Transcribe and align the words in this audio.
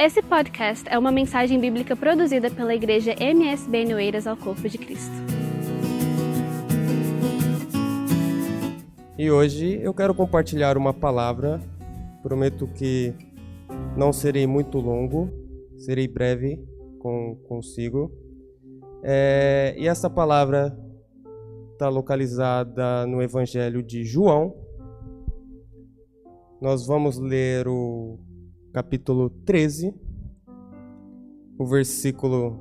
Esse 0.00 0.22
podcast 0.22 0.88
é 0.88 0.96
uma 0.96 1.10
mensagem 1.10 1.58
bíblica 1.58 1.96
produzida 1.96 2.48
pela 2.48 2.72
igreja 2.72 3.16
MSB 3.18 3.84
Noeiras 3.84 4.28
ao 4.28 4.36
Corpo 4.36 4.68
de 4.68 4.78
Cristo. 4.78 5.12
E 9.18 9.28
hoje 9.28 9.80
eu 9.82 9.92
quero 9.92 10.14
compartilhar 10.14 10.76
uma 10.76 10.94
palavra. 10.94 11.60
Prometo 12.22 12.68
que 12.68 13.12
não 13.96 14.12
serei 14.12 14.46
muito 14.46 14.78
longo, 14.78 15.32
serei 15.76 16.06
breve 16.06 16.64
com, 17.00 17.34
consigo. 17.48 18.12
É, 19.02 19.74
e 19.76 19.88
essa 19.88 20.08
palavra 20.08 20.78
está 21.72 21.88
localizada 21.88 23.04
no 23.04 23.20
Evangelho 23.20 23.82
de 23.82 24.04
João. 24.04 24.54
Nós 26.60 26.86
vamos 26.86 27.18
ler 27.18 27.66
o 27.66 28.27
capítulo 28.78 29.28
13, 29.44 29.92
o 31.58 31.66
versículo 31.66 32.60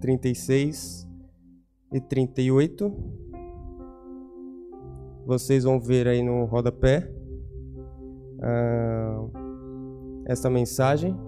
36 0.00 1.04
e 1.92 2.00
38. 2.00 2.94
Vocês 5.26 5.64
vão 5.64 5.80
ver 5.80 6.06
aí 6.06 6.22
no 6.22 6.44
rodapé 6.44 7.12
uh, 8.36 9.32
essa 10.26 10.48
mensagem 10.48 11.18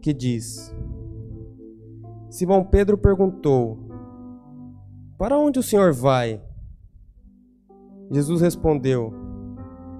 que 0.00 0.14
diz: 0.14 0.74
Simão 2.30 2.64
Pedro 2.64 2.96
perguntou: 2.96 3.76
para 5.18 5.38
onde 5.38 5.58
o 5.58 5.62
senhor 5.62 5.92
vai? 5.92 6.42
Jesus 8.10 8.40
respondeu: 8.40 9.12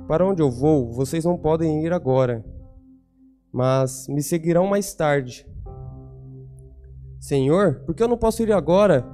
Para 0.09 0.27
onde 0.27 0.41
eu 0.41 0.51
vou, 0.51 0.91
vocês 0.91 1.27
não 1.27 1.37
podem 1.37 1.85
ir 1.85 1.93
agora, 1.93 2.43
mas 3.55 4.09
me 4.09 4.23
seguirão 4.23 4.67
mais 4.67 4.93
tarde. 4.93 5.47
Senhor, 7.21 7.81
por 7.87 7.95
que 7.95 8.03
eu 8.03 8.09
não 8.09 8.19
posso 8.19 8.43
ir 8.43 8.53
agora? 8.53 9.07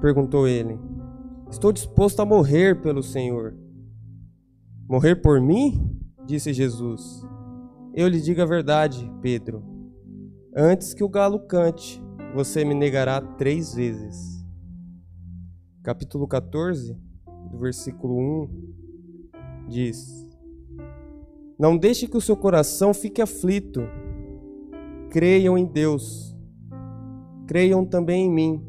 perguntou 0.00 0.48
ele. 0.48 0.78
Estou 1.48 1.72
disposto 1.72 2.20
a 2.20 2.26
morrer 2.26 2.82
pelo 2.82 3.02
Senhor. 3.02 3.56
Morrer 4.88 5.16
por 5.16 5.40
mim? 5.40 5.96
disse 6.26 6.52
Jesus. 6.52 7.22
Eu 7.94 8.08
lhe 8.08 8.20
digo 8.20 8.42
a 8.42 8.46
verdade, 8.46 9.10
Pedro. 9.22 9.62
Antes 10.54 10.92
que 10.92 11.04
o 11.04 11.08
galo 11.08 11.38
cante, 11.46 12.02
você 12.34 12.64
me 12.64 12.74
negará 12.74 13.20
três 13.20 13.74
vezes 13.74 14.40
capítulo 15.82 16.28
14, 16.28 16.94
do 17.50 17.58
versículo 17.58 18.18
1, 18.18 19.66
diz: 19.68 20.29
Não 21.60 21.76
deixe 21.76 22.08
que 22.08 22.16
o 22.16 22.22
seu 22.22 22.34
coração 22.34 22.94
fique 22.94 23.20
aflito. 23.20 23.82
Creiam 25.10 25.58
em 25.58 25.66
Deus. 25.66 26.34
Creiam 27.46 27.84
também 27.84 28.24
em 28.24 28.30
mim. 28.30 28.66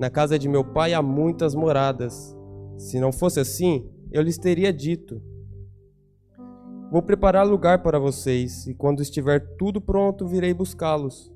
Na 0.00 0.10
casa 0.10 0.36
de 0.36 0.48
meu 0.48 0.64
pai 0.64 0.94
há 0.94 1.00
muitas 1.00 1.54
moradas. 1.54 2.36
Se 2.76 2.98
não 2.98 3.12
fosse 3.12 3.38
assim, 3.38 3.88
eu 4.10 4.20
lhes 4.20 4.36
teria 4.36 4.72
dito: 4.72 5.22
Vou 6.90 7.02
preparar 7.02 7.46
lugar 7.46 7.84
para 7.84 8.00
vocês, 8.00 8.66
e 8.66 8.74
quando 8.74 9.00
estiver 9.00 9.54
tudo 9.56 9.80
pronto, 9.80 10.26
virei 10.26 10.52
buscá-los, 10.52 11.32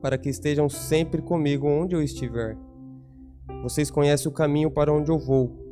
para 0.00 0.16
que 0.16 0.30
estejam 0.30 0.70
sempre 0.70 1.20
comigo 1.20 1.68
onde 1.68 1.94
eu 1.94 2.02
estiver. 2.02 2.56
Vocês 3.62 3.90
conhecem 3.90 4.32
o 4.32 4.34
caminho 4.34 4.70
para 4.70 4.90
onde 4.90 5.10
eu 5.10 5.18
vou. 5.18 5.62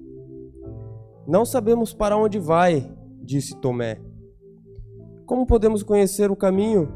Não 1.27 1.47
sabemos 1.47 1.95
para 1.95 2.15
onde 2.15 2.39
vai, 2.39 2.95
disse 3.27 3.57
Tomé. 3.57 4.01
Como 5.27 5.47
podemos 5.47 5.83
conhecer 5.83 6.31
o 6.31 6.37
caminho? 6.37 6.89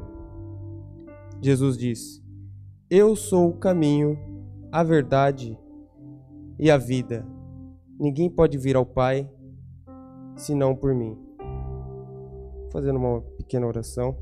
Jesus 1.42 1.76
disse: 1.76 2.22
Eu 2.88 3.16
sou 3.16 3.50
o 3.50 3.56
caminho, 3.58 4.18
a 4.70 4.82
verdade 4.82 5.58
e 6.58 6.70
a 6.70 6.78
vida. 6.78 7.26
Ninguém 7.98 8.30
pode 8.30 8.56
vir 8.56 8.76
ao 8.76 8.86
Pai 8.86 9.28
senão 10.36 10.74
por 10.74 10.94
mim. 10.94 11.18
Fazendo 12.72 12.98
uma 12.98 13.20
pequena 13.36 13.66
oração. 13.66 14.16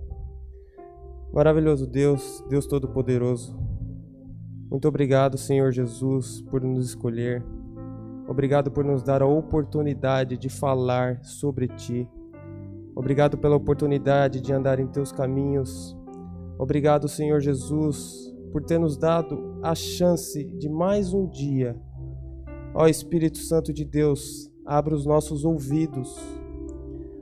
Maravilhoso 1.32 1.86
Deus, 1.86 2.42
Deus 2.48 2.66
Todo-Poderoso, 2.66 3.54
muito 4.70 4.86
obrigado, 4.86 5.38
Senhor 5.38 5.72
Jesus, 5.72 6.42
por 6.42 6.60
nos 6.60 6.88
escolher. 6.88 7.42
Obrigado 8.28 8.70
por 8.70 8.84
nos 8.84 9.02
dar 9.02 9.22
a 9.22 9.26
oportunidade 9.26 10.36
de 10.36 10.50
falar 10.50 11.24
sobre 11.24 11.66
Ti. 11.66 12.06
Obrigado 12.94 13.38
pela 13.38 13.56
oportunidade 13.56 14.42
de 14.42 14.52
andar 14.52 14.78
em 14.78 14.86
Teus 14.86 15.10
caminhos. 15.10 15.96
Obrigado, 16.58 17.08
Senhor 17.08 17.40
Jesus, 17.40 18.30
por 18.52 18.62
ter 18.62 18.78
nos 18.78 18.98
dado 18.98 19.58
a 19.62 19.74
chance 19.74 20.44
de 20.44 20.68
mais 20.68 21.14
um 21.14 21.26
dia. 21.26 21.74
Ó 22.74 22.86
Espírito 22.86 23.38
Santo 23.38 23.72
de 23.72 23.84
Deus, 23.84 24.52
abra 24.66 24.94
os 24.94 25.06
nossos 25.06 25.46
ouvidos. 25.46 26.14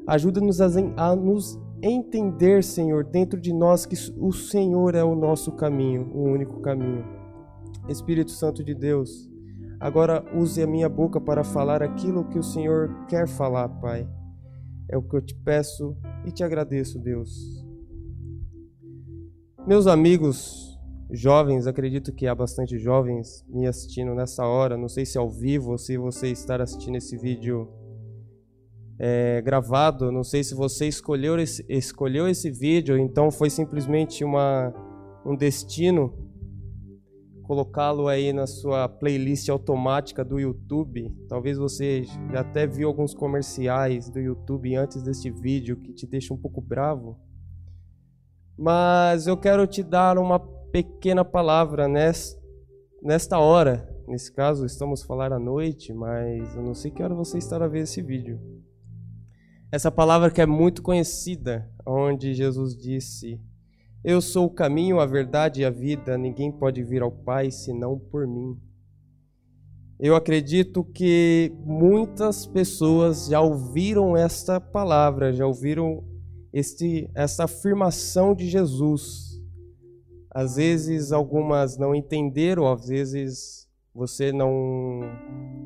Ajuda-nos 0.09 0.61
a, 0.61 1.15
nos 1.15 1.57
entender, 1.81 2.65
Senhor, 2.65 3.05
dentro 3.05 3.41
de 3.41 3.53
nós 3.53 3.87
que 3.87 3.97
o 4.19 4.33
Senhor 4.33 4.97
é 4.97 5.05
o 5.05 5.15
nosso 5.15 5.53
caminho, 5.53 6.11
o 6.13 6.25
único 6.25 6.61
caminho. 6.61 7.05
Espírito 7.89 8.33
Santo 8.33 8.65
de 8.65 8.75
Deus, 8.75 9.31
agora 9.81 10.25
use 10.35 10.63
a 10.63 10.67
minha 10.67 10.89
boca 10.89 11.21
para 11.21 11.45
falar 11.45 11.83
aquilo 11.83 12.29
que 12.29 12.39
o 12.39 12.43
Senhor 12.43 13.07
quer 13.07 13.29
falar, 13.29 13.69
Pai. 13.69 14.09
É 14.89 14.97
o 14.97 15.03
que 15.03 15.17
eu 15.17 15.21
te 15.21 15.35
peço 15.35 15.97
e 16.25 16.31
te 16.31 16.45
agradeço, 16.45 16.99
Deus. 16.99 17.31
Meus 19.67 19.87
amigos 19.87 20.79
jovens, 21.11 21.67
acredito 21.67 22.13
que 22.13 22.27
há 22.27 22.35
bastante 22.35 22.79
jovens 22.79 23.45
me 23.49 23.67
assistindo 23.67 24.15
nessa 24.15 24.47
hora. 24.47 24.77
Não 24.77 24.89
sei 24.89 25.05
se 25.05 25.19
ao 25.19 25.29
vivo 25.31 25.73
ou 25.73 25.79
se 25.79 25.97
você 25.97 26.29
está 26.29 26.63
assistindo 26.63 26.97
esse 26.97 27.17
vídeo 27.17 27.69
é, 28.99 29.43
gravado. 29.43 30.11
Não 30.11 30.25
sei 30.25 30.43
se 30.43 30.55
você 30.55 30.87
escolheu 30.87 31.39
esse, 31.39 31.65
escolheu 31.69 32.29
esse 32.29 32.51
vídeo, 32.51 32.97
então 32.99 33.31
foi 33.31 33.51
simplesmente 33.51 34.25
uma, 34.25 34.73
um 35.25 35.37
destino 35.37 36.15
colocá-lo 37.47 38.09
aí 38.09 38.33
na 38.33 38.47
sua 38.47 38.89
playlist 38.89 39.49
automática 39.49 40.25
do 40.25 40.39
YouTube. 40.39 41.15
Talvez 41.29 41.57
você 41.57 42.03
já 42.33 42.41
até 42.41 42.67
viu 42.67 42.89
alguns 42.89 43.15
comerciais 43.15 44.11
do 44.11 44.19
YouTube 44.19 44.75
antes 44.75 45.03
deste 45.03 45.31
vídeo 45.31 45.77
que 45.77 45.93
te 45.93 46.07
deixa 46.07 46.35
um 46.35 46.37
pouco 46.37 46.61
bravo. 46.61 47.19
Mas 48.59 49.27
eu 49.27 49.37
quero 49.37 49.67
te 49.67 49.83
dar 49.83 50.19
uma 50.19 50.41
pequena 50.73 51.25
palavra 51.25 51.87
nesta 53.03 53.39
hora. 53.39 53.89
Nesse 54.09 54.33
caso, 54.33 54.65
estamos 54.65 55.03
falar 55.03 55.33
à 55.33 55.39
noite, 55.39 55.93
mas 55.93 56.55
eu 56.55 56.63
não 56.63 56.75
sei 56.75 56.91
que 56.91 57.03
hora 57.03 57.15
você 57.15 57.39
estará 57.39 57.67
ver 57.67 57.81
esse 57.81 58.01
vídeo. 58.03 58.41
Essa 59.71 59.91
palavra 59.91 60.31
que 60.31 60.41
é 60.41 60.47
muito 60.47 60.81
conhecida, 60.81 61.69
onde 61.85 62.33
Jesus 62.35 62.77
disse: 62.77 63.41
eu 64.07 64.23
sou 64.23 64.47
o 64.47 64.51
caminho, 64.51 65.01
a 65.01 65.05
verdade 65.05 65.63
e 65.63 65.65
a 65.65 65.71
vida, 65.71 66.17
ninguém 66.17 66.53
pode 66.53 66.81
vir 66.85 67.03
ao 67.03 67.11
Pai 67.11 67.51
senão 67.51 67.99
por 67.99 68.25
mim. 68.25 68.57
Eu 69.99 70.15
acredito 70.15 70.85
que 70.85 71.53
muitas 71.65 72.47
pessoas 72.47 73.27
já 73.27 73.41
ouviram 73.41 74.17
esta 74.17 74.61
palavra, 74.61 75.33
já 75.33 75.45
ouviram 75.45 76.05
este, 76.53 77.11
esta 77.17 77.45
afirmação 77.47 78.33
de 78.33 78.49
Jesus. 78.49 79.43
Às 80.31 80.55
vezes 80.55 81.11
algumas 81.11 81.77
não 81.77 81.93
entenderam, 81.93 82.73
às 82.73 82.87
vezes 82.87 83.69
você 83.93 84.31
não 84.31 85.01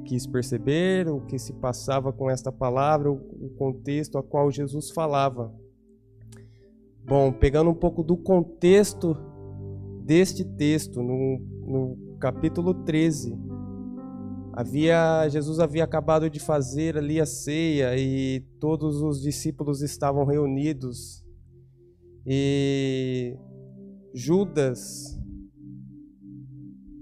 quis 0.06 0.26
perceber 0.26 1.08
o 1.08 1.20
que 1.26 1.38
se 1.38 1.52
passava 1.52 2.10
com 2.10 2.30
esta 2.30 2.50
palavra, 2.50 3.12
o 3.12 3.50
contexto 3.58 4.16
a 4.16 4.22
qual 4.22 4.50
Jesus 4.50 4.90
falava. 4.92 5.54
Bom, 7.04 7.32
pegando 7.32 7.70
um 7.70 7.74
pouco 7.74 8.02
do 8.02 8.16
contexto 8.16 9.16
deste 10.04 10.44
texto, 10.44 11.02
no, 11.02 11.38
no 11.66 12.16
capítulo 12.18 12.74
13, 12.74 13.36
havia 14.52 15.28
Jesus 15.28 15.58
havia 15.58 15.84
acabado 15.84 16.28
de 16.28 16.38
fazer 16.38 16.96
ali 16.96 17.20
a 17.20 17.26
ceia 17.26 17.96
e 17.96 18.40
todos 18.58 19.00
os 19.02 19.20
discípulos 19.20 19.82
estavam 19.82 20.24
reunidos. 20.24 21.24
E 22.26 23.36
Judas 24.14 25.18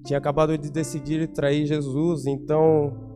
tinha 0.04 0.18
acabado 0.18 0.56
de 0.56 0.70
decidir 0.70 1.26
trair 1.32 1.66
Jesus, 1.66 2.24
então 2.26 3.08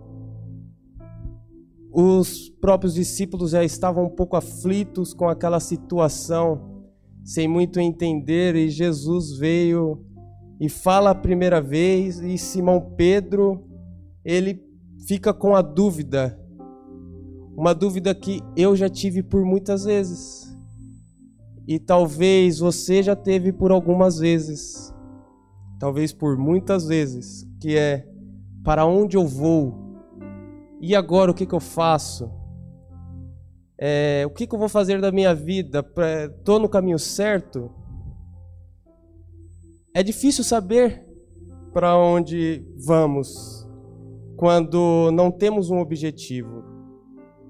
os 1.92 2.48
próprios 2.48 2.94
discípulos 2.94 3.50
já 3.52 3.62
estavam 3.62 4.04
um 4.04 4.10
pouco 4.10 4.36
aflitos 4.36 5.12
com 5.14 5.28
aquela 5.28 5.60
situação 5.60 6.71
sem 7.24 7.46
muito 7.46 7.78
entender, 7.80 8.54
e 8.56 8.68
Jesus 8.68 9.36
veio 9.36 10.04
e 10.60 10.68
fala 10.68 11.10
a 11.10 11.14
primeira 11.14 11.60
vez, 11.60 12.20
e 12.20 12.36
Simão 12.38 12.94
Pedro, 12.96 13.64
ele 14.24 14.62
fica 15.06 15.32
com 15.34 15.56
a 15.56 15.62
dúvida, 15.62 16.38
uma 17.56 17.74
dúvida 17.74 18.14
que 18.14 18.40
eu 18.56 18.74
já 18.76 18.88
tive 18.88 19.22
por 19.22 19.44
muitas 19.44 19.84
vezes. 19.84 20.50
e 21.66 21.78
talvez 21.78 22.58
você 22.58 23.02
já 23.02 23.14
teve 23.14 23.52
por 23.52 23.70
algumas 23.70 24.18
vezes, 24.18 24.92
talvez 25.78 26.12
por 26.12 26.36
muitas 26.36 26.86
vezes, 26.86 27.46
que 27.60 27.76
é 27.76 28.06
para 28.64 28.84
onde 28.84 29.16
eu 29.16 29.26
vou? 29.26 29.74
E 30.80 30.94
agora 30.96 31.30
o 31.30 31.34
que, 31.34 31.46
que 31.46 31.54
eu 31.54 31.60
faço? 31.60 32.30
É, 33.84 34.22
o 34.24 34.30
que, 34.30 34.46
que 34.46 34.54
eu 34.54 34.60
vou 34.60 34.68
fazer 34.68 35.00
da 35.00 35.10
minha 35.10 35.34
vida? 35.34 35.84
Estou 36.38 36.60
no 36.60 36.68
caminho 36.68 37.00
certo? 37.00 37.68
É 39.92 40.04
difícil 40.04 40.44
saber 40.44 41.04
para 41.72 41.96
onde 41.96 42.64
vamos 42.76 43.66
quando 44.36 45.10
não 45.10 45.32
temos 45.32 45.68
um 45.68 45.80
objetivo. 45.80 46.62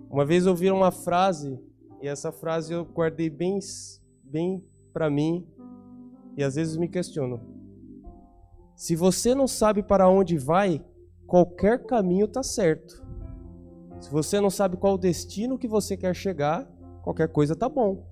Uma 0.09 0.25
vez 0.25 0.47
ouvi 0.47 0.71
uma 0.71 0.91
frase, 0.91 1.61
e 2.01 2.09
essa 2.09 2.33
frase 2.33 2.73
eu 2.73 2.87
guardei 2.87 3.29
bem 3.29 3.59
bem 4.25 4.65
para 4.91 5.11
mim 5.11 5.47
e 6.35 6.43
às 6.43 6.55
vezes 6.55 6.79
me 6.79 6.89
questiono. 6.89 7.43
Se 8.75 8.97
você 8.97 9.35
não 9.35 9.47
sabe 9.47 9.83
para 9.83 10.09
onde 10.09 10.39
vai, 10.39 10.83
qualquer 11.27 11.85
caminho 11.85 12.25
está 12.25 12.43
certo. 12.43 13.02
Se 14.03 14.11
você 14.11 14.41
não 14.41 14.51
sabe 14.51 14.77
qual 14.77 14.95
o 14.95 14.99
destino 14.99 15.57
que 15.57 15.69
você 15.69 15.97
quer 15.97 16.13
chegar, 16.13 16.69
qualquer 17.05 17.29
coisa 17.29 17.55
tá 17.55 17.69
bom. 17.69 18.05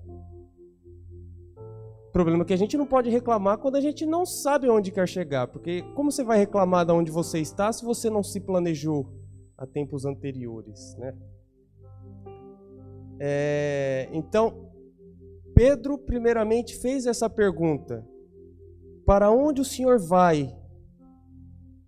O 2.07 2.11
problema 2.13 2.43
é 2.43 2.45
que 2.45 2.53
a 2.53 2.57
gente 2.57 2.77
não 2.77 2.87
pode 2.87 3.09
reclamar 3.09 3.57
quando 3.57 3.75
a 3.75 3.81
gente 3.81 4.05
não 4.05 4.25
sabe 4.25 4.69
onde 4.69 4.89
quer 4.89 5.05
chegar, 5.05 5.47
porque 5.47 5.81
como 5.93 6.09
você 6.09 6.23
vai 6.23 6.37
reclamar 6.37 6.85
de 6.85 6.93
onde 6.93 7.11
você 7.11 7.39
está 7.39 7.73
se 7.73 7.83
você 7.83 8.09
não 8.09 8.23
se 8.23 8.39
planejou 8.39 9.05
a 9.57 9.67
tempos 9.67 10.05
anteriores, 10.05 10.95
né? 10.97 11.13
É, 13.19 14.09
então, 14.13 14.71
Pedro, 15.53 15.97
primeiramente, 15.97 16.79
fez 16.79 17.05
essa 17.05 17.29
pergunta: 17.29 18.07
Para 19.05 19.29
onde 19.29 19.59
o 19.59 19.65
Senhor 19.65 19.99
vai? 19.99 20.57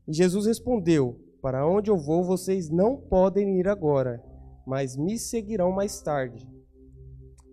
E 0.05 0.13
Jesus 0.13 0.45
respondeu: 0.45 1.22
Para 1.43 1.67
onde 1.67 1.91
eu 1.91 1.97
vou, 1.97 2.23
vocês 2.23 2.69
não 2.69 2.95
podem 2.95 3.59
ir 3.59 3.67
agora, 3.67 4.23
mas 4.65 4.95
me 4.95 5.19
seguirão 5.19 5.73
mais 5.73 6.01
tarde. 6.01 6.49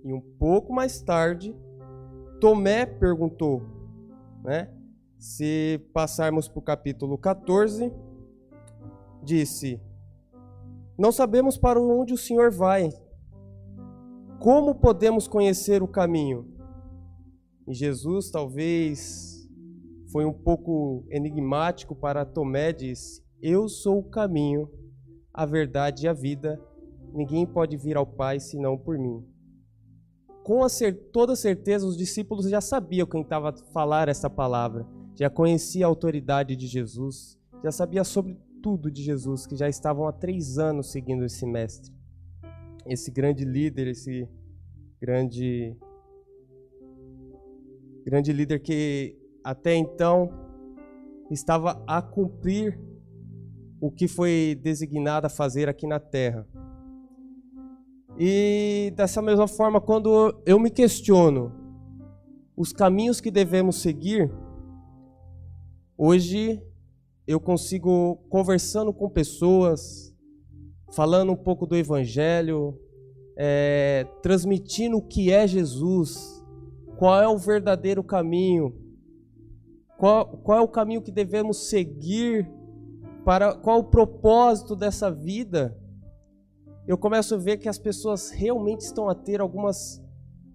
E 0.05 0.13
um 0.13 0.21
pouco 0.39 0.73
mais 0.73 1.03
tarde, 1.03 1.53
Tomé 2.41 2.87
perguntou, 2.87 3.61
né? 4.45 4.73
Se 5.19 5.85
passarmos 5.93 6.47
para 6.47 6.59
o 6.61 6.63
capítulo 6.63 7.19
14, 7.19 7.93
disse: 9.25 9.81
Não 10.97 11.11
sabemos 11.11 11.59
para 11.59 11.83
onde 11.83 12.15
o 12.15 12.17
Senhor 12.17 12.53
vai. 12.53 12.91
Como 14.39 14.73
podemos 14.73 15.27
conhecer 15.27 15.83
o 15.83 15.89
caminho? 15.89 16.47
E 17.67 17.75
Jesus 17.75 18.31
talvez 18.31 19.51
foi 20.13 20.25
um 20.25 20.33
pouco 20.33 21.05
enigmático 21.11 21.97
para 21.97 22.25
Tomé, 22.25 22.73
disse: 22.73 23.29
Eu 23.43 23.69
sou 23.69 23.99
o 23.99 24.05
caminho, 24.05 24.71
a 25.33 25.47
verdade 25.47 26.05
e 26.05 26.09
a 26.09 26.13
vida. 26.13 26.61
Ninguém 27.13 27.47
pode 27.47 27.77
vir 27.77 27.97
ao 27.97 28.07
Pai 28.07 28.39
senão 28.39 28.77
por 28.77 28.99
mim. 28.99 29.25
Com 30.43 30.61
toda 31.13 31.37
certeza, 31.37 31.87
os 31.87 31.97
discípulos 31.97 32.49
já 32.49 32.61
sabiam 32.61 33.07
quem 33.07 33.23
estava 33.23 33.51
a 33.51 33.57
falar 33.73 34.09
essa 34.09 34.29
palavra, 34.29 34.87
já 35.15 35.29
conhecia 35.29 35.85
a 35.85 35.89
autoridade 35.89 36.57
de 36.57 36.67
Jesus, 36.67 37.39
já 37.63 37.71
sabia 37.71 38.03
sobre 38.05 38.37
tudo 38.63 38.91
de 38.91 39.03
Jesus, 39.03 39.47
que 39.47 39.55
já 39.55 39.69
estavam 39.69 40.09
há 40.09 40.13
três 40.13 40.59
anos 40.59 40.91
seguindo 40.91 41.25
esse 41.25 41.47
mestre 41.47 41.93
esse 42.87 43.11
grande 43.11 43.45
líder, 43.45 43.89
esse 43.89 44.29
grande 45.01 45.77
grande 48.05 48.33
líder 48.33 48.61
que 48.61 49.17
até 49.45 49.75
então 49.75 50.31
estava 51.31 51.83
a 51.87 52.03
cumprir 52.03 52.79
o 53.81 53.91
que 53.91 54.07
foi 54.07 54.59
designado 54.63 55.27
a 55.27 55.31
fazer 55.31 55.69
aqui 55.69 55.87
na 55.87 55.99
terra. 55.99 56.47
E 58.19 58.93
dessa 58.95 59.23
mesma 59.23 59.49
forma, 59.49 59.81
quando 59.81 60.39
eu 60.45 60.59
me 60.59 60.71
questiono 60.71 61.53
os 62.57 62.73
caminhos 62.73 63.21
que 63.21 63.31
devemos 63.31 63.77
seguir, 63.77 64.31
hoje 65.97 66.63
eu 67.27 67.41
consigo 67.41 68.17
conversando 68.29 68.93
com 68.93 69.09
pessoas, 69.09 70.15
falando 70.93 71.33
um 71.33 71.37
pouco 71.37 71.65
do 71.65 71.77
Evangelho, 71.77 72.79
é, 73.39 74.07
transmitindo 74.23 74.99
o 74.99 75.03
que 75.03 75.33
é 75.33 75.47
Jesus, 75.47 76.45
qual 76.99 77.23
é 77.23 77.27
o 77.29 77.39
verdadeiro 77.39 78.05
caminho, 78.05 78.75
qual, 79.97 80.27
qual 80.27 80.59
é 80.59 80.61
o 80.61 80.69
caminho 80.69 81.01
que 81.01 81.11
devemos 81.11 81.71
seguir, 81.71 82.47
para 83.25 83.55
qual 83.55 83.81
o 83.81 83.85
propósito 83.85 84.75
dessa 84.75 85.11
vida, 85.11 85.77
eu 86.87 86.97
começo 86.97 87.35
a 87.35 87.39
ver 87.39 87.59
que 87.59 87.69
as 87.69 87.79
pessoas 87.79 88.31
realmente 88.31 88.81
estão 88.81 89.09
a 89.09 89.15
ter 89.15 89.41
algumas, 89.41 90.03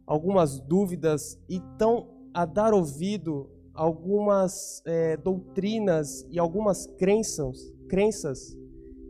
algumas 0.06 0.60
dúvidas 0.60 1.40
e 1.48 1.58
estão 1.58 2.10
a 2.34 2.46
dar 2.46 2.74
ouvido 2.74 3.50
a 3.74 3.84
algumas 3.84 4.82
é, 4.86 5.16
doutrinas 5.18 6.28
e 6.32 6.40
algumas 6.40 6.88
crenças, 6.98 7.58
crenças 7.88 8.58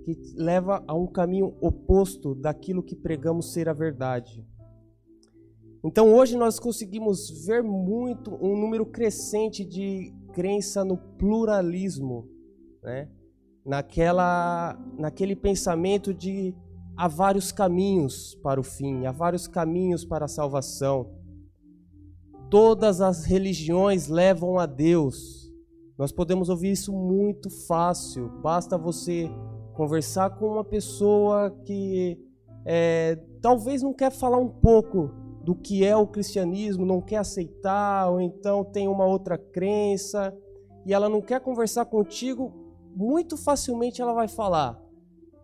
que 0.04 0.16
leva 0.36 0.84
a 0.88 0.94
um 0.94 1.07
caminho 1.07 1.56
oposto 1.62 2.36
daquilo 2.36 2.84
que 2.84 2.96
pregamos 2.96 3.54
ser 3.54 3.68
a 3.68 3.74
verdade. 3.74 4.46
Então 5.84 6.13
hoje 6.13 6.36
nós 6.38 6.60
conseguimos 6.60 7.46
ver 7.46 7.63
muito 7.63 8.36
um 8.36 8.60
número 8.60 8.86
crescente 8.86 9.63
de 9.63 10.13
crença 10.34 10.84
no 10.84 10.98
pluralismo, 10.98 12.28
né? 12.84 13.10
Naquela, 13.65 14.77
naquele 14.97 15.35
pensamento 15.35 16.13
de 16.13 16.53
há 16.95 17.07
vários 17.07 17.51
caminhos 17.51 18.35
para 18.44 18.59
o 18.59 18.63
fim, 18.63 19.06
há 19.06 19.12
vários 19.12 19.47
caminhos 19.47 20.06
para 20.06 20.25
a 20.25 20.27
salvação. 20.27 21.09
Todas 22.50 23.01
as 23.01 23.25
religiões 23.25 24.07
levam 24.07 24.59
a 24.59 24.65
Deus. 24.65 25.51
Nós 25.97 26.12
podemos 26.12 26.47
ouvir 26.47 26.71
isso 26.71 26.94
muito 26.94 27.50
fácil. 27.50 28.29
Basta 28.41 28.77
você 28.77 29.29
conversar 29.73 30.29
com 30.31 30.47
uma 30.47 30.63
pessoa 30.63 31.50
que 31.65 32.19
é, 32.65 33.19
talvez 33.41 33.81
não 33.81 33.94
quer 33.94 34.11
falar 34.11 34.38
um 34.38 34.50
pouco 34.50 35.11
do 35.44 35.53
que 35.53 35.85
é 35.85 35.95
o 35.95 36.07
cristianismo, 36.07 36.85
não 36.85 36.99
quer 36.99 37.18
aceitar, 37.18 38.09
ou 38.09 38.19
então 38.19 38.63
tem 38.63 38.87
uma 38.87 39.06
outra 39.06 39.37
crença, 39.37 40.35
e 40.85 40.94
ela 40.94 41.07
não 41.07 41.21
quer 41.21 41.40
conversar 41.40 41.85
contigo, 41.85 42.51
muito 42.95 43.37
facilmente 43.37 44.02
ela 44.02 44.14
vai 44.14 44.28
falar: 44.28 44.81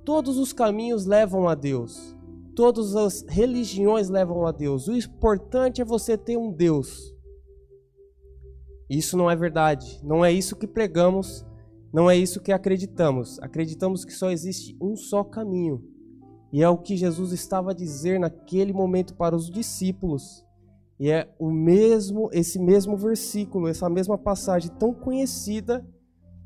todos 0.06 0.38
os 0.38 0.54
caminhos 0.54 1.06
levam 1.06 1.48
a 1.48 1.56
Deus, 1.56 2.16
todas 2.56 2.96
as 2.96 3.24
religiões 3.28 4.10
levam 4.10 4.46
a 4.46 4.52
Deus, 4.52 4.88
o 4.88 4.96
importante 4.96 5.82
é 5.82 5.86
você 5.86 6.18
ter 6.18 6.38
um 6.38 6.52
Deus. 6.52 7.14
Isso 8.90 9.16
não 9.16 9.30
é 9.30 9.36
verdade, 9.36 10.00
não 10.04 10.24
é 10.24 10.32
isso 10.32 10.56
que 10.56 10.68
pregamos 10.68 11.46
não 11.94 12.10
é 12.10 12.16
isso 12.16 12.40
que 12.40 12.52
acreditamos. 12.52 13.38
Acreditamos 13.42 14.06
que 14.06 14.14
só 14.14 14.32
existe 14.32 14.78
um 14.82 14.96
só 14.96 15.24
caminho. 15.24 15.84
E 16.54 16.64
é 16.64 16.70
o 16.70 16.78
que 16.78 16.96
Jesus 16.96 17.32
estava 17.32 17.72
a 17.72 17.76
dizer 17.76 18.20
naquele 18.20 18.72
momento 18.72 19.16
para 19.16 19.36
os 19.36 19.50
discípulos. 19.50 20.46
E 21.00 21.10
é 21.10 21.34
o 21.40 21.50
mesmo, 21.50 22.30
esse 22.32 22.60
mesmo 22.60 22.96
versículo, 22.96 23.68
essa 23.68 23.90
mesma 23.90 24.18
passagem 24.18 24.72
tão 24.78 24.94
conhecida 24.94 25.86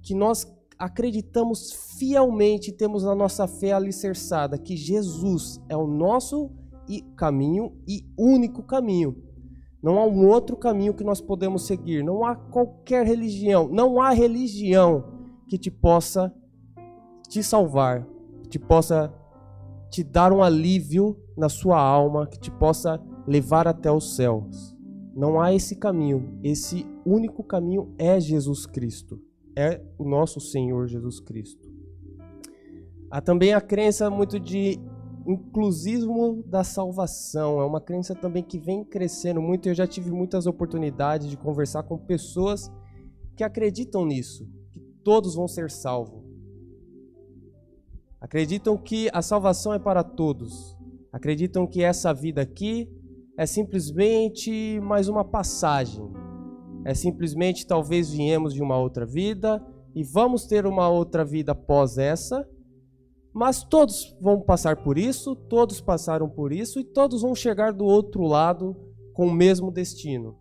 que 0.02 0.16
nós 0.16 0.46
acreditamos 0.78 1.72
fielmente, 1.98 2.72
temos 2.72 3.06
a 3.06 3.16
nossa 3.16 3.48
fé 3.48 3.72
alicerçada 3.72 4.58
que 4.58 4.76
Jesus 4.76 5.62
é 5.70 5.76
o 5.76 5.88
nosso 5.88 6.52
caminho 7.16 7.76
e 7.88 8.06
único 8.18 8.62
caminho. 8.62 9.16
Não 9.82 10.00
há 10.00 10.06
um 10.06 10.28
outro 10.28 10.56
caminho 10.56 10.94
que 10.94 11.04
nós 11.04 11.22
podemos 11.22 11.66
seguir, 11.66 12.04
não 12.04 12.26
há 12.26 12.36
qualquer 12.36 13.06
religião, 13.06 13.68
não 13.68 14.02
há 14.02 14.12
religião 14.12 15.04
que 15.48 15.58
te 15.58 15.70
possa 15.70 16.34
te 17.28 17.44
salvar, 17.44 18.08
que 18.44 18.50
te 18.50 18.60
possa 18.60 19.14
te 19.90 20.04
dar 20.04 20.32
um 20.32 20.44
alívio 20.44 21.18
na 21.38 21.50
sua 21.50 21.80
alma, 21.80 22.28
que 22.28 22.40
te 22.40 22.52
possa 22.52 23.02
levar 23.28 23.68
até 23.68 23.92
os 23.92 24.16
céus. 24.16 24.76
Não 25.16 25.40
há 25.40 25.54
esse 25.54 25.76
caminho. 25.76 26.38
Esse 26.44 26.86
único 27.06 27.44
caminho 27.44 27.94
é 27.98 28.20
Jesus 28.20 28.66
Cristo. 28.66 29.22
É 29.56 29.82
o 29.98 30.04
nosso 30.04 30.40
Senhor 30.40 30.88
Jesus 30.88 31.20
Cristo. 31.20 31.70
Há 33.10 33.22
também 33.22 33.54
a 33.54 33.62
crença 33.62 34.10
muito 34.10 34.40
de 34.40 34.80
inclusismo 35.26 36.44
da 36.46 36.64
salvação. 36.64 37.62
É 37.62 37.66
uma 37.66 37.82
crença 37.82 38.14
também 38.14 38.44
que 38.44 38.60
vem 38.60 38.84
crescendo 38.84 39.42
muito. 39.42 39.68
Eu 39.68 39.74
já 39.74 39.88
tive 39.88 40.12
muitas 40.12 40.46
oportunidades 40.46 41.30
de 41.30 41.38
conversar 41.38 41.84
com 41.84 41.98
pessoas 41.98 42.72
que 43.36 43.44
acreditam 43.44 44.06
nisso, 44.06 44.48
todos 45.04 45.36
vão 45.36 45.48
ser 45.48 45.70
salvos. 45.70 46.24
Acreditam 48.20 48.78
que 48.78 49.10
a 49.14 49.22
salvação 49.22 49.74
é 49.74 49.80
para 49.80 50.04
todos. 50.04 50.76
Acreditam 51.12 51.68
que 51.68 51.84
essa 51.84 52.14
vida 52.14 52.42
aqui 52.42 52.90
é 53.38 53.46
simplesmente 53.46 54.80
mais 54.82 55.08
uma 55.08 55.24
passagem. 55.24 56.25
É 56.86 56.94
simplesmente 56.94 57.66
talvez 57.66 58.12
viemos 58.12 58.54
de 58.54 58.62
uma 58.62 58.78
outra 58.78 59.08
vida 59.08 59.60
e 59.96 60.04
vamos 60.04 60.46
ter 60.46 60.68
uma 60.68 60.88
outra 60.88 61.26
vida 61.26 61.54
após 61.54 61.98
essa, 61.98 62.48
mas 63.34 63.64
todos 63.64 64.16
vão 64.22 64.40
passar 64.40 64.84
por 64.84 64.96
isso, 64.96 65.36
todos 65.36 65.82
passaram 65.82 66.30
por 66.30 66.54
isso 66.54 66.80
e 66.80 66.84
todos 66.84 67.24
vão 67.24 67.34
chegar 67.34 67.74
do 67.74 67.86
outro 67.86 68.22
lado 68.22 68.78
com 69.14 69.26
o 69.26 69.34
mesmo 69.34 69.72
destino. 69.72 70.38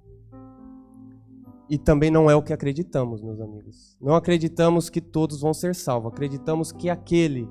E 1.70 1.78
também 1.78 2.10
não 2.10 2.30
é 2.30 2.36
o 2.36 2.42
que 2.42 2.52
acreditamos, 2.52 3.22
meus 3.22 3.40
amigos. 3.40 3.96
Não 3.98 4.14
acreditamos 4.14 4.90
que 4.90 5.00
todos 5.00 5.40
vão 5.40 5.54
ser 5.54 5.74
salvos. 5.74 6.12
Acreditamos 6.12 6.70
que 6.70 6.90
aquele 6.90 7.48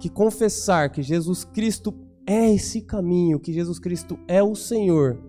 que 0.00 0.08
confessar 0.08 0.90
que 0.90 1.02
Jesus 1.02 1.44
Cristo 1.44 1.94
é 2.26 2.54
esse 2.54 2.80
caminho, 2.80 3.38
que 3.38 3.52
Jesus 3.52 3.78
Cristo 3.78 4.18
é 4.26 4.42
o 4.42 4.54
Senhor, 4.54 5.22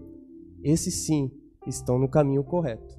esses 0.63 1.05
sim 1.05 1.29
estão 1.69 1.97
no 1.97 2.07
caminho 2.07 2.43
correto. 2.43 2.97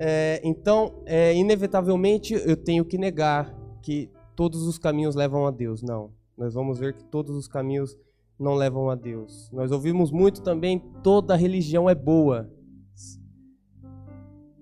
É, 0.00 0.40
então, 0.42 1.02
é, 1.06 1.34
inevitavelmente, 1.34 2.34
eu 2.34 2.56
tenho 2.56 2.84
que 2.84 2.98
negar 2.98 3.54
que 3.82 4.10
todos 4.34 4.66
os 4.66 4.78
caminhos 4.78 5.14
levam 5.14 5.46
a 5.46 5.50
Deus. 5.50 5.82
Não. 5.82 6.10
Nós 6.36 6.54
vamos 6.54 6.78
ver 6.78 6.94
que 6.94 7.04
todos 7.04 7.36
os 7.36 7.46
caminhos 7.46 7.96
não 8.38 8.54
levam 8.54 8.90
a 8.90 8.94
Deus. 8.94 9.50
Nós 9.52 9.70
ouvimos 9.70 10.10
muito 10.10 10.42
também: 10.42 10.78
toda 11.02 11.36
religião 11.36 11.88
é 11.88 11.94
boa. 11.94 12.50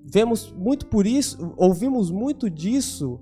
Vemos 0.04 0.52
muito 0.52 0.86
por 0.86 1.06
isso, 1.06 1.54
ouvimos 1.56 2.10
muito 2.10 2.50
disso 2.50 3.18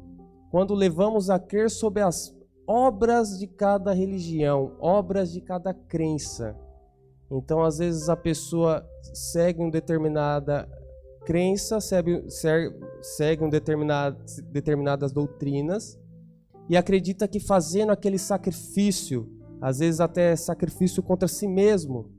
quando 0.50 0.74
levamos 0.74 1.30
a 1.30 1.38
crer 1.38 1.70
sobre 1.70 2.02
as 2.02 2.36
obras 2.66 3.38
de 3.38 3.46
cada 3.46 3.92
religião, 3.92 4.72
obras 4.80 5.30
de 5.32 5.40
cada 5.40 5.72
crença. 5.72 6.56
Então, 7.30 7.62
às 7.62 7.78
vezes, 7.78 8.08
a 8.08 8.16
pessoa 8.16 8.84
segue 9.14 9.60
uma 9.60 9.70
determinada 9.70 10.68
crença, 11.24 11.80
segue, 11.80 12.24
segue 13.02 13.44
um 13.44 13.48
determinado, 13.48 14.18
determinadas 14.50 15.12
doutrinas 15.12 15.98
e 16.68 16.76
acredita 16.76 17.28
que 17.28 17.38
fazendo 17.38 17.92
aquele 17.92 18.18
sacrifício, 18.18 19.28
às 19.60 19.78
vezes 19.78 20.00
até 20.00 20.34
sacrifício 20.34 21.02
contra 21.02 21.28
si 21.28 21.46
mesmo, 21.46 22.10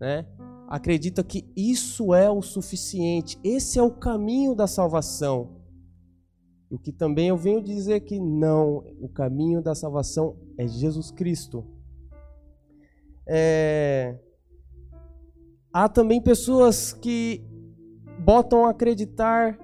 né? 0.00 0.26
acredita 0.68 1.24
que 1.24 1.50
isso 1.56 2.12
é 2.12 2.30
o 2.30 2.42
suficiente, 2.42 3.38
esse 3.42 3.78
é 3.78 3.82
o 3.82 3.90
caminho 3.90 4.54
da 4.54 4.66
salvação. 4.66 5.56
O 6.70 6.78
que 6.78 6.92
também 6.92 7.28
eu 7.28 7.36
venho 7.36 7.62
dizer 7.62 8.00
que 8.00 8.20
não, 8.20 8.84
o 9.00 9.08
caminho 9.08 9.62
da 9.62 9.74
salvação 9.74 10.36
é 10.58 10.68
Jesus 10.68 11.10
Cristo. 11.10 11.64
É... 13.26 14.18
Há 15.80 15.88
também 15.88 16.20
pessoas 16.20 16.92
que 16.92 17.40
botam 18.18 18.66
a 18.66 18.70
acreditar 18.70 19.56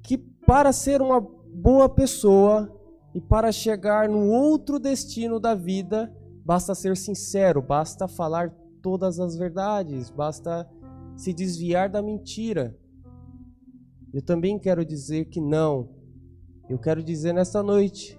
que 0.00 0.16
para 0.16 0.72
ser 0.72 1.02
uma 1.02 1.20
boa 1.20 1.88
pessoa 1.88 2.72
e 3.12 3.20
para 3.20 3.50
chegar 3.50 4.08
no 4.08 4.28
outro 4.28 4.78
destino 4.78 5.40
da 5.40 5.56
vida, 5.56 6.16
basta 6.44 6.72
ser 6.72 6.96
sincero, 6.96 7.60
basta 7.60 8.06
falar 8.06 8.54
todas 8.80 9.18
as 9.18 9.36
verdades, 9.36 10.08
basta 10.08 10.70
se 11.16 11.32
desviar 11.32 11.88
da 11.90 12.00
mentira. 12.00 12.78
Eu 14.14 14.22
também 14.22 14.56
quero 14.56 14.84
dizer 14.84 15.24
que 15.24 15.40
não. 15.40 15.88
Eu 16.70 16.78
quero 16.78 17.02
dizer 17.02 17.32
nesta 17.32 17.60
noite, 17.60 18.16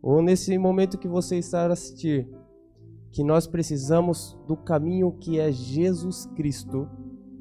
ou 0.00 0.22
nesse 0.22 0.56
momento 0.56 0.98
que 0.98 1.08
você 1.08 1.38
está 1.38 1.66
a 1.66 1.72
assistir, 1.72 2.30
que 3.12 3.22
nós 3.22 3.46
precisamos 3.46 4.36
do 4.48 4.56
caminho 4.56 5.12
que 5.12 5.38
é 5.38 5.52
Jesus 5.52 6.26
Cristo. 6.34 6.88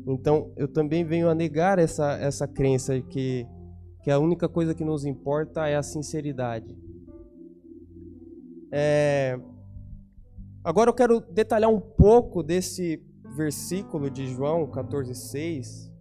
Então, 0.06 0.52
eu 0.56 0.68
também 0.68 1.04
venho 1.04 1.30
a 1.30 1.36
negar 1.36 1.80
essa, 1.80 2.14
essa 2.18 2.48
crença 2.48 3.00
que, 3.02 3.48
que 4.04 4.12
a 4.12 4.20
única 4.20 4.48
coisa 4.48 4.76
que 4.76 4.84
nos 4.84 5.06
importa 5.06 5.68
é 5.68 5.76
a 5.76 5.84
sinceridade. 5.84 6.78
É, 8.72 9.40
Agora 10.64 10.92
eu 10.92 10.94
quero 10.94 11.20
detalhar 11.20 11.72
um 11.72 11.80
pouco 11.80 12.44
desse 12.44 13.04
versículo 13.36 14.12
de 14.12 14.28
João 14.28 14.68
14,6, 14.68 15.92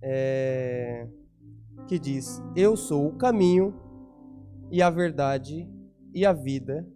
é, 0.00 1.06
que 1.86 1.98
diz: 1.98 2.42
Eu 2.56 2.74
sou 2.74 3.06
o 3.06 3.18
caminho 3.18 3.74
e 4.70 4.80
a 4.80 4.88
verdade 4.88 5.68
e 6.14 6.24
a 6.24 6.32
vida. 6.32 6.88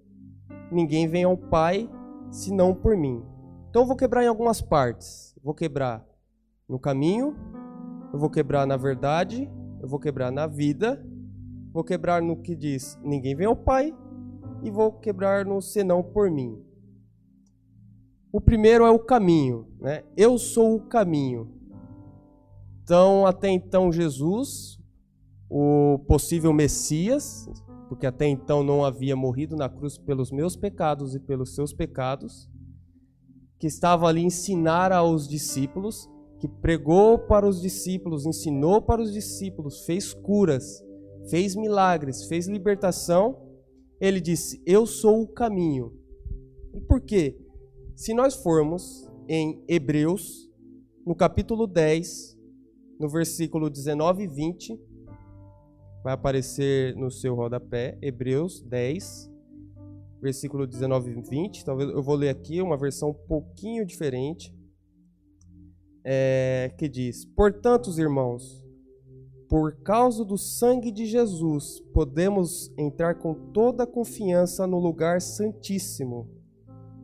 Ninguém 0.73 1.07
vem 1.07 1.25
ao 1.25 1.37
Pai 1.37 1.88
senão 2.31 2.75
por 2.75 2.97
mim. 2.97 3.23
Então 3.69 3.83
eu 3.83 3.87
vou 3.87 3.97
quebrar 3.97 4.25
em 4.25 4.29
algumas 4.29 4.61
partes. 4.61 5.35
vou 5.43 5.55
quebrar 5.55 6.05
no 6.69 6.79
caminho, 6.79 7.37
eu 8.12 8.19
vou 8.19 8.31
quebrar 8.31 8.67
na 8.67 8.76
verdade, 8.76 9.50
eu 9.81 9.88
vou 9.88 9.99
quebrar 9.99 10.31
na 10.31 10.47
vida, 10.47 11.05
vou 11.73 11.85
quebrar 11.85 12.23
no 12.23 12.41
que 12.41 12.57
diz: 12.57 12.99
Ninguém 13.02 13.35
vem 13.35 13.47
ao 13.47 13.57
Pai 13.57 13.95
e 14.62 14.71
vou 14.71 14.93
quebrar 14.93 15.45
no 15.45 15.61
senão 15.61 16.02
por 16.02 16.31
mim. 16.31 16.59
O 18.33 18.41
primeiro 18.41 18.87
é 18.87 18.91
o 18.91 18.99
caminho, 18.99 19.67
né? 19.79 20.05
Eu 20.17 20.38
sou 20.38 20.76
o 20.76 20.81
caminho. 20.81 21.52
Então, 22.83 23.26
até 23.26 23.49
então 23.49 23.93
Jesus, 23.93 24.79
o 25.50 25.99
possível 26.09 26.52
Messias, 26.52 27.47
porque 27.93 28.07
até 28.07 28.27
então 28.27 28.65
não 28.65 28.85
havia 28.85 29.15
morrido 29.15 29.55
na 29.55 29.69
cruz 29.69 29.99
pelos 29.99 30.33
meus 30.33 30.57
pecados 30.57 31.15
e 31.15 31.21
pelos 31.21 31.55
seus 31.55 31.73
pecados, 31.73 32.49
que 33.59 33.67
estava 33.67 34.07
ali 34.07 34.23
ensinar 34.23 34.91
aos 34.93 35.29
discípulos, 35.29 36.09
que 36.41 36.49
pregou 36.49 37.19
para 37.19 37.47
os 37.47 37.61
discípulos, 37.61 38.25
ensinou 38.25 38.81
para 38.81 39.03
os 39.03 39.13
discípulos, 39.13 39.85
fez 39.85 40.15
curas, 40.15 40.83
fez 41.29 41.55
milagres, 41.55 42.27
fez 42.27 42.49
libertação 42.49 43.53
ele 44.03 44.21
disse: 44.21 44.61
Eu 44.67 44.85
sou 44.85 45.23
o 45.23 45.29
caminho. 45.29 45.93
E 46.75 46.81
por 46.81 47.01
quê? 47.01 47.39
Se 47.95 48.13
nós 48.13 48.35
formos 48.35 49.09
em 49.29 49.65
Hebreus, 49.69 50.51
no 51.07 51.15
capítulo 51.15 51.69
10, 51.69 52.37
no 52.99 53.09
versículo 53.09 53.71
19 53.71 54.25
e 54.25 54.27
20, 54.27 54.81
vai 56.03 56.13
aparecer 56.13 56.97
no 56.97 57.11
seu 57.11 57.35
rodapé, 57.35 57.97
Hebreus 58.03 58.61
10, 58.63 59.31
versículo 60.21 60.67
19 60.67 61.11
e 61.11 61.23
20. 61.23 61.65
Talvez 61.65 61.91
eu 61.91 62.03
vou 62.03 62.17
ler 62.17 62.31
aqui 62.31 62.61
uma 62.61 62.77
versão 62.77 63.11
um 63.11 63.15
pouquinho 63.15 63.87
diferente, 63.87 64.55
é, 66.05 66.73
que 66.77 66.89
diz: 66.89 67.25
Portanto, 67.25 67.91
irmãos, 67.99 68.63
por 69.49 69.77
causa 69.83 70.25
do 70.25 70.39
sangue 70.39 70.91
de 70.91 71.07
Jesus, 71.07 71.81
podemos 71.93 72.73
entrar 72.79 73.17
com 73.17 73.35
toda 73.53 73.87
confiança 73.87 74.67
no 74.67 74.79
lugar 74.79 75.21
santíssimo. 75.21 76.29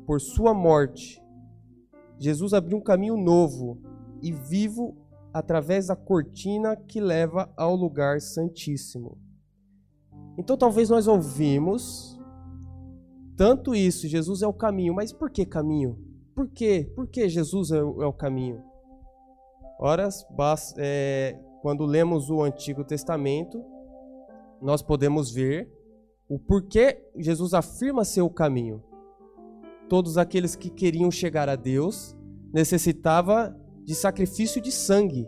Por 0.06 0.20
sua 0.20 0.54
morte, 0.54 1.22
Jesus 2.18 2.54
abriu 2.54 2.78
um 2.78 2.82
caminho 2.82 3.16
novo 3.16 3.78
e 4.22 4.32
vivo 4.32 4.96
através 5.32 5.86
da 5.86 5.96
cortina 5.96 6.76
que 6.76 7.00
leva 7.00 7.52
ao 7.56 7.74
lugar 7.74 8.20
santíssimo. 8.20 9.18
Então 10.36 10.56
talvez 10.56 10.88
nós 10.88 11.06
ouvimos 11.06 12.18
tanto 13.36 13.72
isso, 13.72 14.08
Jesus 14.08 14.42
é 14.42 14.48
o 14.48 14.52
caminho, 14.52 14.92
mas 14.92 15.12
por 15.12 15.30
que 15.30 15.46
caminho? 15.46 15.96
Por 16.34 16.48
quê? 16.48 16.90
Por 16.96 17.06
que 17.06 17.28
Jesus 17.28 17.70
é 17.70 17.82
o, 17.82 18.02
é 18.02 18.06
o 18.06 18.12
caminho? 18.12 18.62
Ora, 19.78 20.08
é, 20.76 21.38
quando 21.62 21.86
lemos 21.86 22.30
o 22.30 22.42
Antigo 22.42 22.82
Testamento, 22.82 23.64
nós 24.60 24.82
podemos 24.82 25.30
ver 25.30 25.72
o 26.28 26.36
porquê 26.36 27.00
Jesus 27.16 27.54
afirma 27.54 28.04
ser 28.04 28.22
o 28.22 28.30
caminho. 28.30 28.82
Todos 29.88 30.18
aqueles 30.18 30.56
que 30.56 30.68
queriam 30.68 31.10
chegar 31.10 31.48
a 31.48 31.54
Deus 31.54 32.16
necessitava 32.52 33.56
de 33.88 33.94
sacrifício 33.94 34.60
de 34.60 34.70
sangue. 34.70 35.26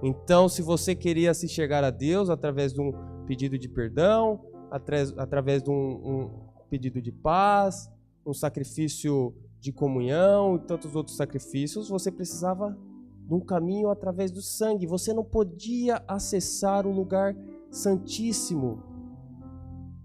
Então, 0.00 0.48
se 0.48 0.62
você 0.62 0.94
queria 0.94 1.34
se 1.34 1.48
chegar 1.48 1.82
a 1.82 1.90
Deus 1.90 2.30
através 2.30 2.72
de 2.72 2.80
um 2.80 2.92
pedido 3.26 3.58
de 3.58 3.68
perdão, 3.68 4.40
através 4.70 5.60
de 5.60 5.68
um, 5.68 5.74
um 5.74 6.30
pedido 6.70 7.02
de 7.02 7.10
paz, 7.10 7.90
um 8.24 8.32
sacrifício 8.32 9.34
de 9.58 9.72
comunhão 9.72 10.54
e 10.54 10.58
tantos 10.60 10.94
outros 10.94 11.16
sacrifícios, 11.16 11.88
você 11.88 12.12
precisava 12.12 12.78
de 13.26 13.34
um 13.34 13.40
caminho 13.40 13.90
através 13.90 14.30
do 14.30 14.40
sangue. 14.40 14.86
Você 14.86 15.12
não 15.12 15.24
podia 15.24 16.00
acessar 16.06 16.86
o 16.86 16.92
lugar 16.92 17.34
santíssimo 17.68 18.80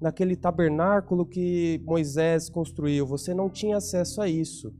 naquele 0.01 0.35
tabernáculo 0.35 1.27
que 1.27 1.79
Moisés 1.85 2.49
construiu. 2.49 3.05
Você 3.05 3.35
não 3.35 3.51
tinha 3.51 3.77
acesso 3.77 4.19
a 4.19 4.27
isso. 4.27 4.73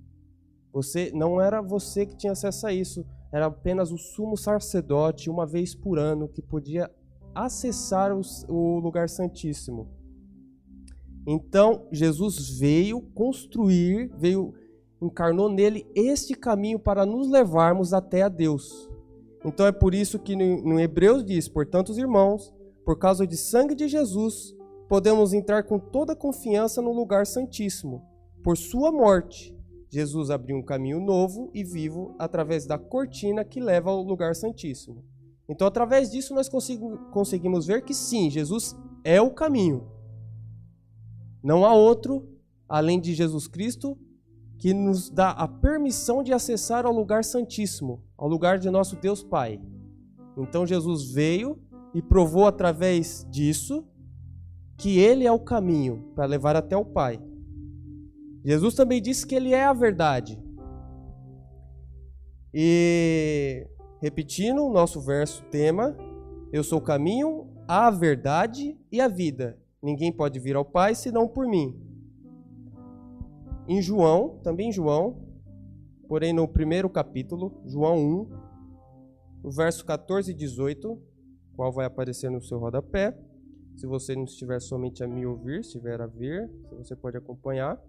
Você 0.74 1.12
não 1.14 1.40
era 1.40 1.62
você 1.62 2.06
que 2.06 2.18
tinha 2.18 2.34
acesso 2.34 2.66
a 2.66 2.74
isso. 2.74 3.06
Era 3.32 3.46
apenas 3.46 3.92
o 3.92 3.98
sumo 3.98 4.36
sacerdote 4.36 5.30
uma 5.30 5.46
vez 5.46 5.76
por 5.76 6.00
ano 6.00 6.28
que 6.28 6.42
podia 6.42 6.90
acessar 7.34 8.12
o 8.14 8.80
lugar 8.80 9.08
santíssimo. 9.08 9.90
Então, 11.26 11.88
Jesus 11.92 12.60
veio 12.60 13.02
construir, 13.14 14.12
veio 14.18 14.54
encarnou 15.02 15.50
nele 15.50 15.86
este 15.96 16.34
caminho 16.34 16.80
para 16.80 17.06
nos 17.06 17.30
levarmos 17.30 17.94
até 17.94 18.22
a 18.22 18.30
Deus. 18.30 18.90
Então 19.46 19.66
é 19.66 19.72
por 19.72 19.94
isso 19.94 20.18
que 20.18 20.36
no, 20.36 20.80
Hebreus 20.80 21.24
diz: 21.26 21.48
Portanto, 21.50 21.90
os 21.90 21.98
irmãos, 21.98 22.54
por 22.86 22.98
causa 22.98 23.28
de 23.28 23.36
sangue 23.36 23.76
de 23.76 23.88
Jesus, 23.88 24.56
podemos 24.88 25.34
entrar 25.34 25.64
com 25.64 25.78
toda 25.78 26.16
confiança 26.16 26.82
no 26.82 26.94
lugar 26.94 27.26
santíssimo. 27.26 28.02
Por 28.42 28.58
sua 28.58 28.92
morte, 28.92 29.56
Jesus 29.94 30.32
abriu 30.32 30.58
um 30.58 30.64
caminho 30.64 31.00
novo 31.00 31.52
e 31.54 31.64
vivo 31.64 32.16
através 32.18 32.66
da 32.66 32.80
cortina 32.80 33.46
que 33.46 33.60
leva 33.60 33.92
ao 33.92 34.02
lugar 34.02 34.34
santíssimo. 34.34 35.06
Então, 35.48 35.68
através 35.68 36.10
disso, 36.10 36.34
nós 36.34 36.50
conseguimos 36.50 37.68
ver 37.68 37.84
que 37.84 37.94
sim, 37.94 38.28
Jesus 38.28 38.76
é 39.04 39.22
o 39.22 39.30
caminho. 39.30 39.88
Não 41.44 41.64
há 41.64 41.76
outro 41.76 42.28
além 42.68 43.00
de 43.00 43.14
Jesus 43.14 43.48
Cristo 43.48 43.96
que 44.58 44.74
nos 44.74 45.12
dá 45.12 45.30
a 45.30 45.48
permissão 45.48 46.24
de 46.24 46.34
acessar 46.34 46.88
ao 46.88 46.92
lugar 46.92 47.24
santíssimo, 47.24 48.02
ao 48.18 48.28
lugar 48.28 48.58
de 48.58 48.72
nosso 48.72 48.96
Deus 48.96 49.22
Pai. 49.22 49.62
Então 50.36 50.66
Jesus 50.66 51.12
veio 51.12 51.62
e 51.94 52.02
provou 52.02 52.48
através 52.48 53.28
disso 53.30 53.86
que 54.76 54.98
ele 54.98 55.28
é 55.28 55.32
o 55.32 55.40
caminho 55.40 56.12
para 56.16 56.26
levar 56.26 56.56
até 56.56 56.76
o 56.76 56.84
Pai. 56.84 57.22
Jesus 58.44 58.76
também 58.76 59.02
disse 59.02 59.26
que 59.26 59.36
ele 59.36 59.54
é 59.54 59.64
a 59.64 59.74
verdade. 59.74 60.42
E 62.54 63.68
repetindo 64.02 64.64
o 64.64 64.72
nosso 64.72 65.02
verso 65.02 65.44
tema, 65.46 65.96
eu 66.52 66.64
sou 66.64 66.80
o 66.80 66.84
caminho, 66.84 67.48
a 67.68 67.90
verdade 67.90 68.78
e 68.92 69.00
a 69.00 69.08
vida. 69.08 69.58
Ninguém 69.82 70.12
pode 70.12 70.40
vir 70.40 70.56
ao 70.56 70.66
Pai 70.66 70.94
senão 70.94 71.28
por 71.28 71.48
mim. 71.48 71.80
Em 73.68 73.82
João, 73.82 74.40
também 74.44 74.70
em 74.70 74.72
João, 74.72 75.26
porém 76.08 76.34
no 76.34 76.48
primeiro 76.48 76.90
capítulo, 76.90 77.62
João 77.66 77.98
1, 77.98 78.44
o 79.44 79.52
verso 79.52 79.86
14 79.86 80.32
e 80.32 80.34
18, 80.34 81.02
qual 81.56 81.72
vai 81.72 81.86
aparecer 81.86 82.30
no 82.30 82.42
seu 82.42 82.60
rodapé. 82.60 83.18
Se 83.76 83.88
você 83.88 84.16
não 84.16 84.26
estiver 84.26 84.60
somente 84.60 85.04
a 85.04 85.08
me 85.08 85.26
ouvir, 85.26 85.62
estiver 85.62 86.00
a 86.00 86.08
ver, 86.08 86.52
você 86.78 86.96
pode 86.96 87.18
acompanhar. 87.18 87.82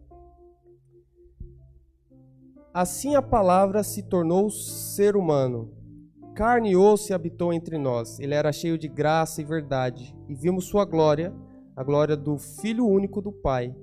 Assim 2.74 3.14
a 3.14 3.22
palavra 3.22 3.82
se 3.82 4.02
tornou 4.02 4.50
ser 4.50 5.16
humano. 5.16 5.72
Carne 6.34 6.72
e 6.72 6.76
osso 6.76 7.14
habitou 7.14 7.52
entre 7.52 7.78
nós. 7.78 8.18
Ele 8.18 8.34
era 8.34 8.52
cheio 8.52 8.76
de 8.76 8.88
graça 8.88 9.40
e 9.40 9.44
verdade. 9.44 10.14
E 10.28 10.34
vimos 10.34 10.66
sua 10.66 10.84
glória, 10.84 11.32
a 11.74 11.82
glória 11.82 12.16
do 12.16 12.36
Filho 12.36 12.84
único 12.84 13.22
do 13.22 13.32
Pai 13.32 13.74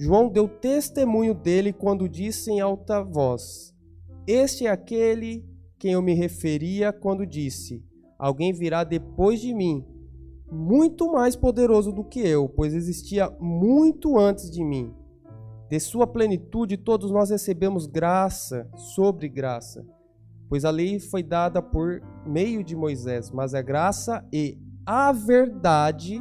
João 0.00 0.30
deu 0.30 0.48
testemunho 0.48 1.34
dele 1.34 1.74
quando 1.74 2.08
disse 2.08 2.50
em 2.50 2.58
alta 2.58 3.02
voz: 3.02 3.74
Este 4.26 4.64
é 4.66 4.70
aquele 4.70 5.44
quem 5.78 5.92
eu 5.92 6.00
me 6.00 6.14
referia 6.14 6.90
quando 6.90 7.26
disse: 7.26 7.84
Alguém 8.18 8.50
virá 8.50 8.82
depois 8.82 9.42
de 9.42 9.54
mim, 9.54 9.84
muito 10.50 11.12
mais 11.12 11.36
poderoso 11.36 11.92
do 11.92 12.02
que 12.02 12.18
eu, 12.20 12.48
pois 12.48 12.72
existia 12.72 13.28
muito 13.38 14.18
antes 14.18 14.50
de 14.50 14.64
mim. 14.64 14.90
De 15.70 15.78
sua 15.78 16.06
plenitude 16.06 16.76
todos 16.76 17.10
nós 17.10 17.30
recebemos 17.30 17.86
graça 17.86 18.68
sobre 18.74 19.28
graça, 19.28 19.86
pois 20.48 20.64
a 20.64 20.70
lei 20.70 20.98
foi 20.98 21.22
dada 21.22 21.62
por 21.62 22.02
meio 22.26 22.64
de 22.64 22.74
Moisés, 22.74 23.30
mas 23.30 23.54
a 23.54 23.62
graça 23.62 24.26
e 24.32 24.58
a 24.84 25.12
verdade 25.12 26.20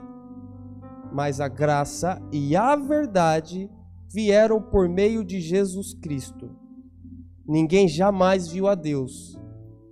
mas 1.12 1.39
a 1.39 1.48
graça 1.48 2.22
e 2.32 2.56
a 2.56 2.75
verdade 2.75 3.70
vieram 4.08 4.62
por 4.62 4.88
meio 4.88 5.24
de 5.24 5.39
Jesus 5.39 5.94
Cristo. 5.94 6.51
Ninguém 7.48 7.88
jamais 7.88 8.48
viu 8.48 8.68
a 8.68 8.75
Deus, 8.75 9.40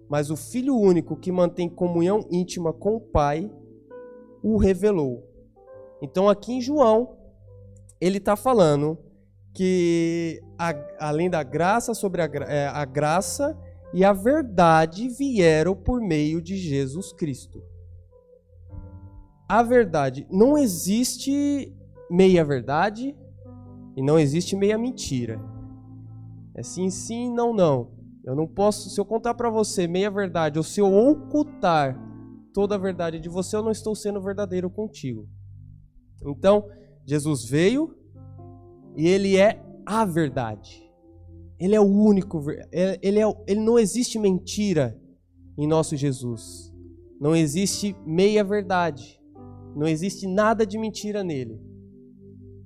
mas 0.10 0.30
o 0.30 0.36
Filho 0.36 0.76
único 0.76 1.16
que 1.16 1.32
mantém 1.32 1.68
comunhão 1.68 2.26
íntima 2.32 2.72
com 2.72 2.96
o 2.96 3.02
Pai 3.02 3.52
o 4.44 4.58
revelou. 4.58 5.24
Então, 6.02 6.30
aqui 6.30 6.54
em 6.54 6.62
João, 6.62 7.18
ele 8.00 8.20
está 8.20 8.36
falando 8.36 8.98
que 9.58 10.40
a, 10.58 10.74
além 11.00 11.30
da 11.30 11.42
graça 11.42 11.96
sobre 11.96 12.22
a, 12.22 12.26
é, 12.48 12.68
a 12.68 12.86
graça 12.86 13.58
e 13.92 14.06
a 14.06 14.14
verdade 14.14 15.10
vieram 15.10 15.76
por 15.76 16.00
meio 16.00 16.40
de 16.42 16.56
Jesus 16.56 17.12
Cristo 17.12 17.64
a 19.48 19.64
verdade. 19.64 20.28
Não 20.30 20.58
existe 20.58 21.74
meia 22.10 22.44
verdade 22.44 23.16
e 23.96 24.02
não 24.02 24.20
existe 24.20 24.56
meia 24.56 24.78
mentira. 24.78 25.40
É 26.54 26.62
sim, 26.62 26.90
sim, 26.90 27.34
não, 27.34 27.54
não. 27.54 27.92
Eu 28.26 28.36
não 28.36 28.48
posso, 28.48 28.90
se 28.90 29.00
eu 29.00 29.06
contar 29.06 29.36
para 29.36 29.50
você 29.50 29.88
meia 29.88 30.12
verdade 30.12 30.58
ou 30.60 30.64
se 30.64 30.82
eu 30.82 30.94
ocultar 30.94 31.98
toda 32.54 32.76
a 32.76 32.78
verdade 32.78 33.20
de 33.20 33.30
você, 33.30 33.56
eu 33.56 33.64
não 33.64 33.72
estou 33.72 33.96
sendo 33.96 34.22
verdadeiro 34.22 34.70
contigo. 34.70 35.28
Então, 36.26 36.68
Jesus 37.06 37.46
veio 37.46 37.96
e 38.98 39.08
ele 39.08 39.38
é 39.38 39.64
a 39.86 40.04
verdade. 40.04 40.84
Ele 41.60 41.76
é 41.76 41.80
o 41.80 41.86
único, 41.86 42.44
ele, 42.72 43.20
é, 43.20 43.34
ele 43.48 43.60
não 43.62 43.78
existe 43.78 44.18
mentira 44.18 45.00
em 45.56 45.68
nosso 45.68 45.96
Jesus. 45.96 46.74
Não 47.22 47.36
existe 47.36 47.96
meia 48.04 48.44
verdade. 48.44 49.22
Não 49.76 49.88
existe 49.88 50.26
nada 50.26 50.66
de 50.66 50.80
mentira 50.80 51.24
nele. 51.24 51.62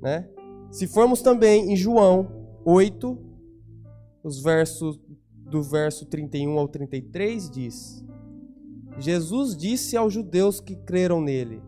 Né? 0.01 0.27
Se 0.71 0.87
formos 0.87 1.21
também 1.21 1.73
em 1.73 1.75
João 1.75 2.29
8, 2.65 3.17
os 4.23 4.41
versos 4.41 4.97
do 5.49 5.61
verso 5.61 6.05
31 6.05 6.57
ao 6.57 6.67
33 6.69 7.49
diz: 7.49 8.05
Jesus 8.97 9.55
disse 9.55 9.97
aos 9.97 10.13
judeus 10.13 10.61
que 10.61 10.77
creram 10.77 11.19
nele: 11.19 11.61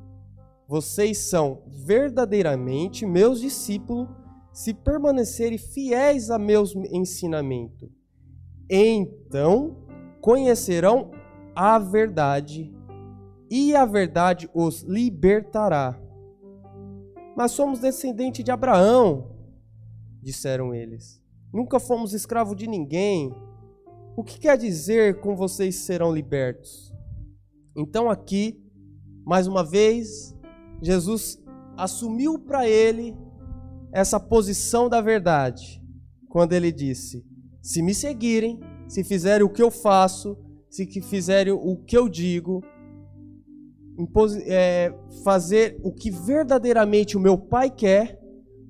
Vocês 0.68 1.18
são 1.18 1.64
verdadeiramente 1.68 3.06
meus 3.06 3.42
discípulos 3.42 4.08
se 4.54 4.74
permanecerem 4.74 5.58
fiéis 5.58 6.30
a 6.30 6.38
meus 6.38 6.76
ensinamentos. 6.92 7.90
Então 8.70 9.76
conhecerão 10.22 11.12
a 11.56 11.78
verdade 11.80 12.74
e 13.50 13.76
a 13.76 13.86
verdade 13.86 14.50
os 14.54 14.84
libertará. 14.84 16.00
Mas 17.36 17.52
somos 17.52 17.80
descendentes 17.80 18.46
de 18.46 18.52
Abraão, 18.52 19.32
disseram 20.22 20.74
eles. 20.74 21.22
Nunca 21.52 21.80
fomos 21.80 22.14
escravos 22.14 22.56
de 22.56 22.68
ninguém. 22.68 23.34
O 24.16 24.24
que 24.24 24.40
quer 24.40 24.58
dizer 24.58 25.20
com 25.20 25.36
vocês 25.36 25.76
serão 25.76 26.14
libertos? 26.14 26.94
Então, 27.76 28.10
aqui, 28.10 28.64
mais 29.26 29.48
uma 29.48 29.64
vez, 29.64 30.36
Jesus 30.82 31.44
assumiu 31.76 32.38
para 32.38 32.68
ele 32.68 33.16
essa 33.94 34.20
posição 34.20 34.90
da 34.90 35.00
verdade, 35.00 35.82
quando 36.28 36.54
ele 36.54 36.72
disse: 36.72 37.24
Se 37.62 37.82
me 37.82 37.94
seguirem, 37.94 38.60
se 38.88 39.04
fizerem 39.04 39.46
o 39.46 39.50
que 39.50 39.62
eu 39.62 39.70
faço, 39.70 40.36
se 40.70 40.86
fizerem 41.02 41.54
o 41.54 41.78
que 41.78 41.96
eu 41.96 42.10
digo, 42.10 42.64
é, 44.48 44.92
fazer 45.24 45.80
o 45.84 45.94
que 45.94 46.10
verdadeiramente 46.10 47.16
o 47.16 47.20
meu 47.20 47.38
Pai 47.38 47.70
quer, 47.70 48.20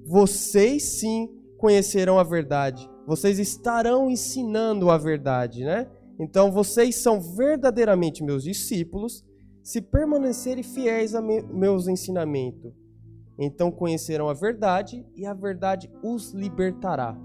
vocês 0.06 1.00
sim 1.00 1.30
conhecerão 1.58 2.20
a 2.20 2.24
verdade. 2.24 2.90
Vocês 3.08 3.40
estarão 3.40 4.12
ensinando 4.12 4.90
a 4.90 4.98
verdade, 4.98 5.64
né? 5.64 5.90
Então 6.20 6.52
vocês 6.52 6.98
são 6.98 7.22
verdadeiramente 7.22 8.24
meus 8.24 8.44
discípulos 8.44 9.24
se 9.64 9.82
permanecerem 9.82 10.64
fiéis 10.64 11.16
a 11.16 11.22
me, 11.22 11.42
meus 11.42 11.88
ensinamentos. 11.88 12.83
Então 13.38 13.72
conhecerão 13.72 14.30
a 14.30 14.34
verdade 14.34 15.06
e 15.16 15.26
a 15.26 15.34
verdade 15.34 15.92
os 16.04 16.32
libertará. 16.32 17.18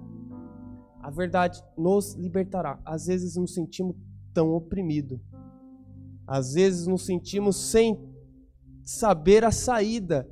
A 1.03 1.11
verdade 1.11 1.63
nos 1.77 2.15
libertará. 2.15 2.81
Às 2.85 3.07
vezes 3.07 3.37
nos 3.37 3.55
sentimos 3.55 3.95
tão 4.33 4.53
oprimidos 4.53 5.21
às 6.29 6.53
vezes 6.53 6.87
nos 6.87 7.07
sentimos 7.07 7.57
sem 7.57 7.99
saber 8.85 9.45
a 9.45 9.51
saída. 9.51 10.29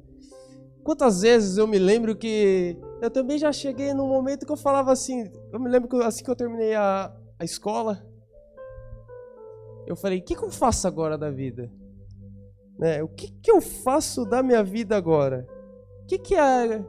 Quantas 0.84 1.22
vezes 1.22 1.56
eu 1.56 1.66
me 1.66 1.78
lembro 1.78 2.14
que 2.14 2.76
eu 3.00 3.10
também 3.10 3.38
já 3.38 3.50
cheguei 3.50 3.94
num 3.94 4.06
momento 4.06 4.44
que 4.44 4.52
eu 4.52 4.58
falava 4.58 4.92
assim, 4.92 5.24
eu 5.50 5.58
me 5.58 5.70
lembro 5.70 5.88
que 5.88 5.96
assim 6.04 6.22
que 6.22 6.30
eu 6.30 6.36
terminei 6.36 6.74
a, 6.74 7.10
a 7.38 7.44
escola, 7.44 8.06
eu 9.86 9.96
falei, 9.96 10.18
o 10.18 10.22
que, 10.22 10.36
que 10.36 10.44
eu 10.44 10.50
faço 10.50 10.86
agora 10.86 11.16
da 11.16 11.30
vida? 11.30 11.72
Né? 12.78 13.02
O 13.02 13.08
que, 13.08 13.32
que 13.40 13.50
eu 13.50 13.62
faço 13.62 14.26
da 14.26 14.42
minha 14.42 14.62
vida 14.62 14.96
agora? 14.96 15.46
Que, 16.06 16.18
que 16.18 16.34
é, 16.34 16.84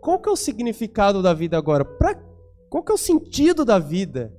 qual 0.00 0.18
que 0.18 0.28
é 0.28 0.32
o 0.32 0.36
significado 0.36 1.22
da 1.22 1.34
vida 1.34 1.56
agora? 1.56 1.84
Pra, 1.84 2.14
qual 2.68 2.82
que 2.82 2.92
é 2.92 2.94
o 2.94 2.98
sentido 2.98 3.64
da 3.64 3.78
vida? 3.78 4.34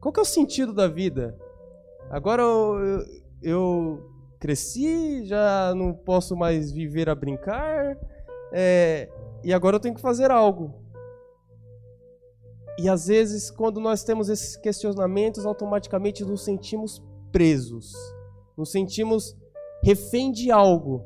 Qual 0.00 0.12
que 0.12 0.20
é 0.20 0.22
o 0.22 0.26
sentido 0.26 0.72
da 0.72 0.86
vida? 0.88 1.38
Agora 2.10 2.42
eu, 2.42 3.04
eu 3.42 4.10
cresci, 4.38 5.24
já 5.24 5.74
não 5.74 5.92
posso 5.92 6.36
mais 6.36 6.70
viver 6.70 7.08
a 7.08 7.14
brincar, 7.14 7.98
é, 8.52 9.10
e 9.44 9.52
agora 9.52 9.76
eu 9.76 9.80
tenho 9.80 9.94
que 9.94 10.00
fazer 10.00 10.30
algo. 10.30 10.74
E 12.78 12.88
às 12.88 13.08
vezes, 13.08 13.50
quando 13.50 13.80
nós 13.80 14.04
temos 14.04 14.28
esses 14.28 14.56
questionamentos, 14.56 15.44
automaticamente 15.44 16.24
nos 16.24 16.44
sentimos 16.44 17.02
presos, 17.32 17.92
nos 18.56 18.70
sentimos 18.70 19.36
refém 19.82 20.30
de 20.30 20.50
algo 20.50 21.04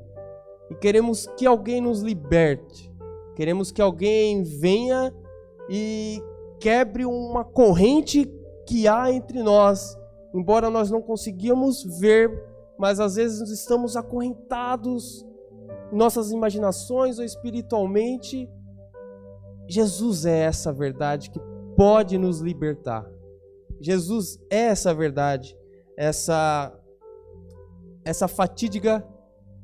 e 0.72 0.74
queremos 0.74 1.26
que 1.36 1.46
alguém 1.46 1.82
nos 1.82 2.00
liberte, 2.00 2.90
queremos 3.36 3.70
que 3.70 3.82
alguém 3.82 4.42
venha 4.42 5.14
e 5.68 6.18
quebre 6.58 7.04
uma 7.04 7.44
corrente 7.44 8.24
que 8.66 8.88
há 8.88 9.12
entre 9.12 9.42
nós, 9.42 9.98
embora 10.34 10.70
nós 10.70 10.90
não 10.90 11.02
conseguimos 11.02 11.84
ver, 12.00 12.42
mas 12.78 13.00
às 13.00 13.16
vezes 13.16 13.50
estamos 13.50 13.98
acorrentados 13.98 15.26
em 15.92 15.96
nossas 15.96 16.32
imaginações 16.32 17.18
ou 17.18 17.24
espiritualmente. 17.24 18.48
Jesus 19.68 20.24
é 20.24 20.38
essa 20.38 20.72
verdade 20.72 21.30
que 21.30 21.40
pode 21.76 22.16
nos 22.16 22.40
libertar. 22.40 23.06
Jesus 23.78 24.40
é 24.48 24.68
essa 24.68 24.94
verdade, 24.94 25.54
essa 25.98 26.72
essa 28.04 28.26
fatídica 28.26 29.06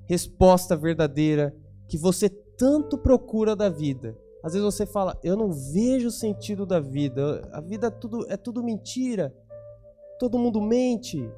resposta 0.08 0.74
verdadeira 0.74 1.54
que 1.86 1.98
você 1.98 2.28
tanto 2.28 2.96
procura 2.96 3.54
da 3.54 3.68
vida. 3.68 4.18
Às 4.42 4.52
vezes 4.52 4.64
você 4.64 4.86
fala, 4.86 5.18
eu 5.22 5.36
não 5.36 5.52
vejo 5.52 6.08
o 6.08 6.12
sentido 6.12 6.64
da 6.64 6.80
vida, 6.80 7.48
a 7.52 7.60
vida 7.60 7.88
é 7.88 7.90
tudo, 7.90 8.26
é 8.28 8.36
tudo 8.36 8.62
mentira, 8.62 9.34
todo 10.18 10.38
mundo 10.38 10.60
mente, 10.60 11.30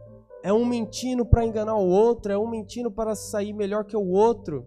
é 0.42 0.52
um 0.52 0.64
mentindo 0.64 1.24
para 1.24 1.44
enganar 1.44 1.76
o 1.76 1.88
outro, 1.88 2.32
é 2.32 2.38
um 2.38 2.48
mentindo 2.48 2.90
para 2.90 3.14
sair 3.14 3.52
melhor 3.52 3.84
que 3.84 3.96
o 3.96 4.06
outro. 4.06 4.66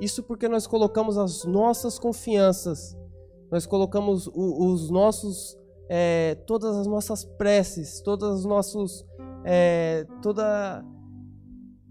Isso 0.00 0.22
porque 0.22 0.48
nós 0.48 0.66
colocamos 0.66 1.16
as 1.16 1.44
nossas 1.44 1.98
confianças, 1.98 2.96
nós 3.50 3.66
colocamos 3.66 4.28
os 4.34 4.90
nossos, 4.90 5.56
é, 5.88 6.34
todas 6.46 6.76
as 6.76 6.86
nossas 6.86 7.24
preces, 7.24 8.00
todos 8.00 8.40
os 8.40 8.44
nossos, 8.44 9.06
é, 9.44 10.06
toda 10.20 10.84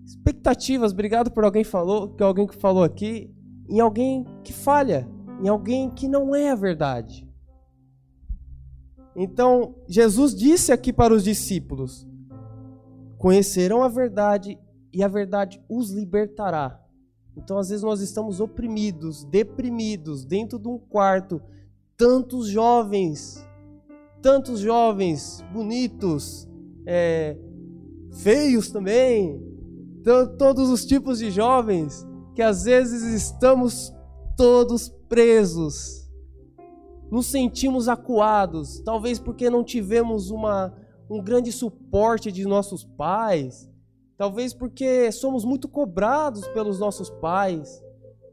expectativas. 0.06 0.92
Obrigado 0.92 1.32
por 1.32 1.44
alguém 1.44 1.63
falou, 1.63 2.10
que 2.10 2.24
alguém 2.24 2.48
que 2.48 2.56
falou 2.56 2.84
aqui 2.84 3.34
em 3.70 3.80
alguém 3.80 4.26
que 4.44 4.54
falha, 4.54 5.10
em 5.42 5.48
alguém 5.48 5.89
que 5.89 6.08
não 6.08 6.36
é 6.36 6.52
a 6.52 6.56
verdade. 6.56 7.28
Então, 9.16 9.76
Jesus 9.88 10.36
disse 10.36 10.72
aqui 10.72 10.92
para 10.92 11.13
os 11.13 11.24
discípulos: 11.24 12.08
Conhecerão 13.18 13.84
a 13.84 13.88
verdade 13.88 14.60
e 14.92 15.04
a 15.04 15.08
verdade 15.08 15.62
os 15.70 15.92
libertará. 15.92 16.80
Então, 17.36 17.58
às 17.58 17.70
vezes, 17.70 17.84
nós 17.84 18.02
estamos 18.02 18.39
oprimidos, 18.39 19.24
deprimidos, 19.24 20.26
dentro 20.26 20.60
de 20.60 20.68
um 20.68 20.78
quarto, 20.78 21.42
tantos 21.98 22.48
jovens, 22.48 23.44
tantos 24.22 24.60
jovens 24.60 25.44
bonitos, 25.52 26.48
é, 26.86 27.38
feios 28.12 28.72
também, 28.72 29.53
todos 30.04 30.70
os 30.70 30.86
tipos 30.86 31.20
de 31.20 31.32
jovens 31.32 32.06
que 32.36 32.42
às 32.42 32.63
vezes 32.63 33.04
estamos 33.04 33.94
todos 34.36 34.89
presos, 35.08 36.10
nos 37.12 37.28
sentimos 37.28 37.88
acuados, 37.88 38.80
talvez 38.80 39.20
porque 39.20 39.50
não 39.50 39.63
tivemos 39.63 40.32
uma, 40.32 40.74
um 41.10 41.22
grande 41.22 41.52
suporte 41.52 42.32
de 42.32 42.44
nossos 42.44 42.84
pais, 42.84 43.70
talvez 44.18 44.54
porque 44.54 45.12
somos 45.12 45.46
muito 45.46 45.68
cobrados 45.68 46.48
pelos 46.48 46.80
nossos 46.80 47.10
pais, 47.10 47.84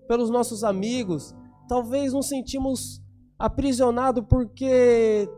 pelos 0.09 0.31
nossos 0.31 0.65
amigos, 0.65 1.35
talvez 1.69 2.15
nos 2.15 2.27
sentimos 2.27 3.03
aprisionados 3.39 4.25
porque 4.29 5.29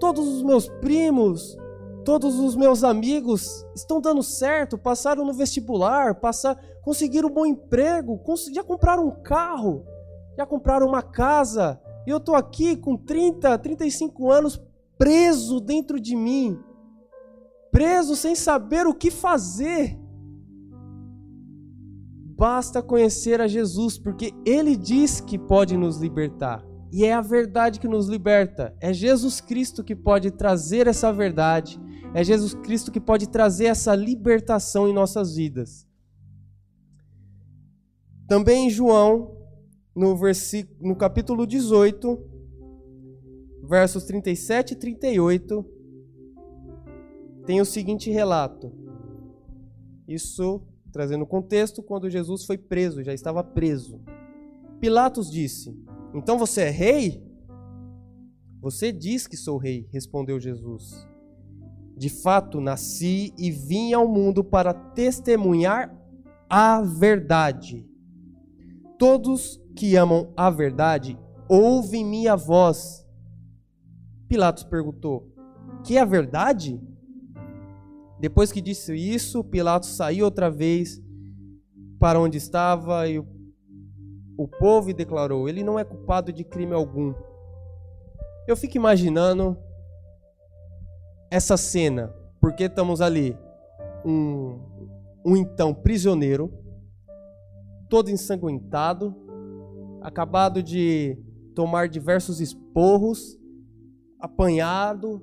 todos 0.00 0.26
os 0.26 0.42
meus 0.42 0.68
primos 0.80 1.56
Todos 2.06 2.38
os 2.38 2.54
meus 2.54 2.84
amigos 2.84 3.66
estão 3.74 4.00
dando 4.00 4.22
certo, 4.22 4.78
passaram 4.78 5.24
no 5.24 5.32
vestibular, 5.32 6.14
passar, 6.14 6.56
conseguiram 6.80 7.28
um 7.28 7.32
bom 7.32 7.44
emprego, 7.44 8.22
já 8.54 8.62
compraram 8.62 9.08
um 9.08 9.22
carro, 9.24 9.84
já 10.38 10.46
compraram 10.46 10.86
uma 10.86 11.02
casa. 11.02 11.80
E 12.06 12.10
eu 12.10 12.18
estou 12.18 12.36
aqui 12.36 12.76
com 12.76 12.96
30, 12.96 13.58
35 13.58 14.30
anos 14.30 14.62
preso 14.96 15.60
dentro 15.60 15.98
de 15.98 16.14
mim, 16.14 16.56
preso 17.72 18.14
sem 18.14 18.36
saber 18.36 18.86
o 18.86 18.94
que 18.94 19.10
fazer. 19.10 19.98
Basta 22.38 22.80
conhecer 22.84 23.40
a 23.40 23.48
Jesus, 23.48 23.98
porque 23.98 24.32
Ele 24.46 24.76
diz 24.76 25.20
que 25.20 25.36
pode 25.36 25.76
nos 25.76 25.98
libertar. 25.98 26.64
E 26.92 27.04
é 27.04 27.12
a 27.12 27.20
verdade 27.20 27.80
que 27.80 27.88
nos 27.88 28.06
liberta. 28.06 28.72
É 28.80 28.92
Jesus 28.92 29.40
Cristo 29.40 29.82
que 29.82 29.96
pode 29.96 30.30
trazer 30.30 30.86
essa 30.86 31.12
verdade 31.12 31.84
é 32.16 32.24
Jesus 32.24 32.54
Cristo 32.54 32.90
que 32.90 32.98
pode 32.98 33.28
trazer 33.28 33.66
essa 33.66 33.94
libertação 33.94 34.88
em 34.88 34.92
nossas 34.94 35.36
vidas. 35.36 35.86
Também 38.26 38.68
em 38.68 38.70
João, 38.70 39.36
no, 39.94 40.16
versículo, 40.16 40.88
no 40.88 40.96
capítulo 40.96 41.46
18, 41.46 42.18
versos 43.68 44.04
37 44.04 44.72
e 44.72 44.76
38, 44.76 45.66
tem 47.44 47.60
o 47.60 47.66
seguinte 47.66 48.10
relato. 48.10 48.72
Isso 50.08 50.62
trazendo 50.90 51.26
contexto 51.26 51.82
quando 51.82 52.08
Jesus 52.08 52.46
foi 52.46 52.56
preso, 52.56 53.04
já 53.04 53.12
estava 53.12 53.44
preso. 53.44 54.00
Pilatos 54.80 55.30
disse: 55.30 55.78
Então 56.14 56.38
você 56.38 56.62
é 56.62 56.70
rei? 56.70 57.22
Você 58.62 58.90
diz 58.90 59.26
que 59.26 59.36
sou 59.36 59.58
rei, 59.58 59.86
respondeu 59.92 60.40
Jesus. 60.40 61.06
De 61.96 62.10
fato, 62.10 62.60
nasci 62.60 63.32
e 63.38 63.50
vim 63.50 63.94
ao 63.94 64.06
mundo 64.06 64.44
para 64.44 64.74
testemunhar 64.74 65.96
a 66.48 66.82
verdade. 66.82 67.88
Todos 68.98 69.60
que 69.74 69.96
amam 69.96 70.32
a 70.36 70.50
verdade 70.50 71.18
ouvem 71.48 72.04
minha 72.04 72.36
voz. 72.36 73.06
Pilatos 74.28 74.64
perguntou: 74.64 75.32
Que 75.82 75.96
é 75.96 76.00
a 76.00 76.04
verdade? 76.04 76.80
Depois 78.18 78.50
que 78.50 78.60
disse 78.60 78.94
isso, 78.94 79.44
Pilatos 79.44 79.96
saiu 79.96 80.24
outra 80.24 80.50
vez 80.50 81.02
para 81.98 82.20
onde 82.20 82.38
estava 82.38 83.08
e 83.08 83.18
o, 83.18 84.48
povo 84.48 84.92
declarou: 84.92 85.48
Ele 85.48 85.62
não 85.62 85.78
é 85.78 85.84
culpado 85.84 86.32
de 86.32 86.44
crime 86.44 86.72
algum. 86.72 87.14
Eu 88.46 88.56
fico 88.56 88.76
imaginando 88.76 89.56
essa 91.30 91.56
cena, 91.56 92.14
porque 92.40 92.64
estamos 92.64 93.00
ali, 93.00 93.36
um, 94.04 94.60
um 95.24 95.36
então 95.36 95.74
prisioneiro, 95.74 96.52
todo 97.88 98.10
ensanguentado, 98.10 99.14
acabado 100.02 100.62
de 100.62 101.18
tomar 101.54 101.88
diversos 101.88 102.40
esporros, 102.40 103.38
apanhado, 104.20 105.22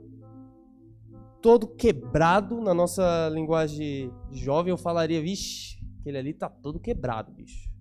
todo 1.41 1.67
quebrado, 1.67 2.61
na 2.61 2.73
nossa 2.73 3.29
linguagem 3.29 4.11
jovem 4.31 4.71
eu 4.71 4.77
falaria, 4.77 5.21
vixe, 5.21 5.77
aquele 5.99 6.17
ali 6.17 6.33
tá 6.33 6.49
todo 6.49 6.79
quebrado, 6.79 7.31
bicho. 7.31 7.71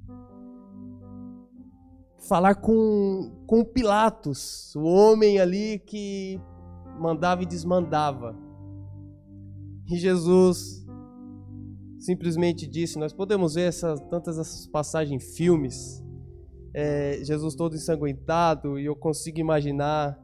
Falar 2.18 2.54
com, 2.56 3.32
com 3.46 3.64
Pilatos, 3.64 4.74
o 4.76 4.84
homem 4.84 5.40
ali 5.40 5.80
que 5.80 6.40
mandava 6.98 7.42
e 7.42 7.46
desmandava. 7.46 8.36
E 9.88 9.96
Jesus 9.96 10.86
simplesmente 11.98 12.66
disse: 12.66 12.98
Nós 12.98 13.12
podemos 13.12 13.54
ver 13.54 13.68
essas, 13.68 14.00
tantas 14.08 14.38
essas 14.38 14.66
passagens 14.66 15.22
em 15.22 15.34
filmes, 15.34 16.02
é, 16.74 17.22
Jesus 17.24 17.54
todo 17.54 17.74
ensanguentado, 17.74 18.78
e 18.78 18.84
eu 18.84 18.96
consigo 18.96 19.38
imaginar 19.38 20.18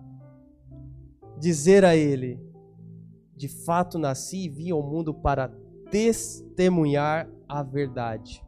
dizer 1.39 1.85
a 1.85 1.97
ele: 1.97 2.41
De 3.37 3.49
fato 3.49 3.99
nasci 3.99 4.45
e 4.45 4.49
vim 4.49 4.71
ao 4.71 4.83
mundo 4.83 5.15
para 5.15 5.49
testemunhar 5.91 7.29
a 7.49 7.63
verdade. 7.63 8.45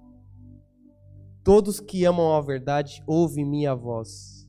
Todos 1.43 1.81
que 1.81 2.05
amam 2.05 2.35
a 2.35 2.41
verdade 2.41 3.03
ouvem 3.07 3.49
minha 3.49 3.75
voz. 3.75 4.47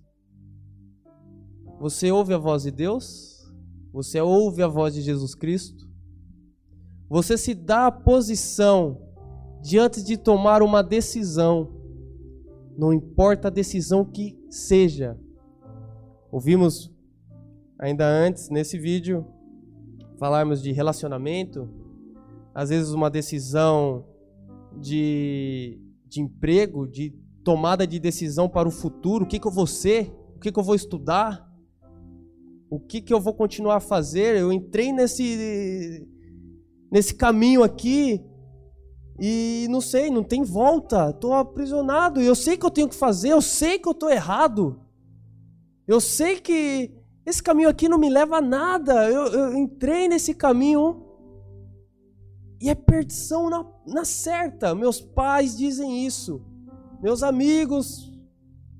Você 1.79 2.11
ouve 2.11 2.33
a 2.33 2.37
voz 2.37 2.63
de 2.63 2.71
Deus? 2.71 3.40
Você 3.93 4.21
ouve 4.21 4.63
a 4.63 4.67
voz 4.67 4.93
de 4.93 5.01
Jesus 5.01 5.35
Cristo? 5.35 5.89
Você 7.09 7.37
se 7.37 7.53
dá 7.53 7.87
a 7.87 7.91
posição 7.91 9.01
diante 9.61 10.01
de 10.01 10.17
tomar 10.17 10.61
uma 10.61 10.81
decisão, 10.81 11.69
não 12.77 12.93
importa 12.93 13.49
a 13.49 13.51
decisão 13.51 14.05
que 14.05 14.39
seja. 14.49 15.19
Ouvimos 16.31 16.89
ainda 17.77 18.07
antes 18.07 18.49
nesse 18.49 18.77
vídeo 18.77 19.25
falarmos 20.17 20.61
de 20.61 20.71
relacionamento, 20.71 21.67
às 22.53 22.69
vezes 22.69 22.91
uma 22.91 23.09
decisão 23.09 24.05
de, 24.79 25.81
de 26.07 26.21
emprego, 26.21 26.87
de 26.87 27.09
tomada 27.43 27.85
de 27.85 27.99
decisão 27.99 28.47
para 28.47 28.69
o 28.69 28.71
futuro, 28.71 29.25
o 29.25 29.27
que, 29.27 29.39
que 29.39 29.47
eu 29.47 29.51
vou 29.51 29.67
ser, 29.67 30.13
o 30.35 30.39
que, 30.39 30.51
que 30.51 30.59
eu 30.59 30.63
vou 30.63 30.75
estudar, 30.75 31.50
o 32.71 32.79
que, 32.79 33.01
que 33.01 33.13
eu 33.13 33.19
vou 33.19 33.33
continuar 33.33 33.75
a 33.75 33.81
fazer. 33.81 34.37
Eu 34.37 34.51
entrei 34.51 34.93
nesse, 34.93 36.07
nesse 36.89 37.13
caminho 37.13 37.63
aqui 37.63 38.23
e 39.19 39.67
não 39.69 39.81
sei, 39.81 40.09
não 40.09 40.23
tem 40.23 40.41
volta, 40.41 41.09
estou 41.09 41.33
aprisionado. 41.33 42.21
Eu 42.21 42.33
sei 42.33 42.55
que 42.55 42.65
eu 42.65 42.71
tenho 42.71 42.87
que 42.87 42.95
fazer, 42.95 43.33
eu 43.33 43.41
sei 43.41 43.77
que 43.77 43.89
eu 43.89 43.91
estou 43.91 44.09
errado. 44.09 44.79
Eu 45.85 45.99
sei 45.99 46.39
que 46.39 46.97
esse 47.25 47.43
caminho 47.43 47.67
aqui 47.67 47.89
não 47.89 47.97
me 47.97 48.09
leva 48.09 48.37
a 48.37 48.41
nada. 48.41 49.11
Eu, 49.11 49.25
eu 49.27 49.57
entrei 49.57 50.07
nesse 50.07 50.33
caminho 50.33 51.05
e 52.61 52.69
é 52.69 52.73
perdição 52.73 53.49
na, 53.49 53.69
na 53.85 54.05
certa. 54.05 54.73
Meus 54.73 55.01
pais 55.01 55.57
dizem 55.57 56.05
isso. 56.05 56.41
Meus 57.03 57.21
amigos, 57.21 58.09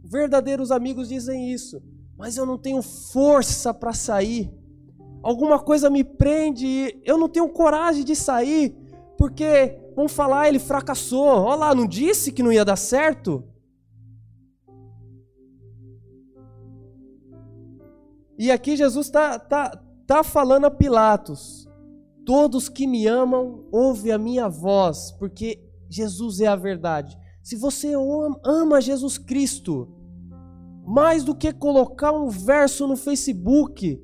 verdadeiros 0.02 0.72
amigos, 0.72 1.10
dizem 1.10 1.52
isso. 1.52 1.91
Mas 2.22 2.38
eu 2.38 2.46
não 2.46 2.56
tenho 2.56 2.84
força 2.84 3.74
para 3.74 3.94
sair. 3.94 4.54
Alguma 5.24 5.58
coisa 5.58 5.90
me 5.90 6.04
prende 6.04 6.68
e 6.68 7.02
eu 7.04 7.18
não 7.18 7.28
tenho 7.28 7.50
coragem 7.50 8.06
de 8.06 8.16
sair. 8.16 8.78
Porque 9.18 9.76
vão 9.96 10.08
falar, 10.08 10.48
ele 10.48 10.60
fracassou. 10.60 11.26
Olha 11.26 11.56
lá, 11.56 11.74
não 11.74 11.88
disse 11.88 12.32
que 12.32 12.44
não 12.44 12.54
ia 12.54 12.64
dar 12.64 12.76
certo? 12.76 13.44
E 18.38 18.52
aqui 18.52 18.78
Jesus 18.78 19.08
está 19.08 19.40
tá, 19.40 19.84
tá 20.06 20.24
falando 20.24 20.66
a 20.66 20.72
Pilatos: 20.72 21.68
Todos 22.24 22.70
que 22.70 22.86
me 22.86 23.08
amam, 23.08 23.66
ouve 23.72 24.12
a 24.12 24.20
minha 24.20 24.48
voz, 24.48 25.12
porque 25.18 25.60
Jesus 25.90 26.40
é 26.40 26.46
a 26.46 26.56
verdade. 26.56 27.18
Se 27.42 27.56
você 27.56 27.94
ama 28.46 28.80
Jesus 28.80 29.18
Cristo, 29.18 30.01
mais 30.86 31.24
do 31.24 31.36
que 31.36 31.54
colocar 31.54 32.12
um 32.12 32.30
verso 32.30 32.88
no 32.88 32.96
Facebook, 32.96 34.02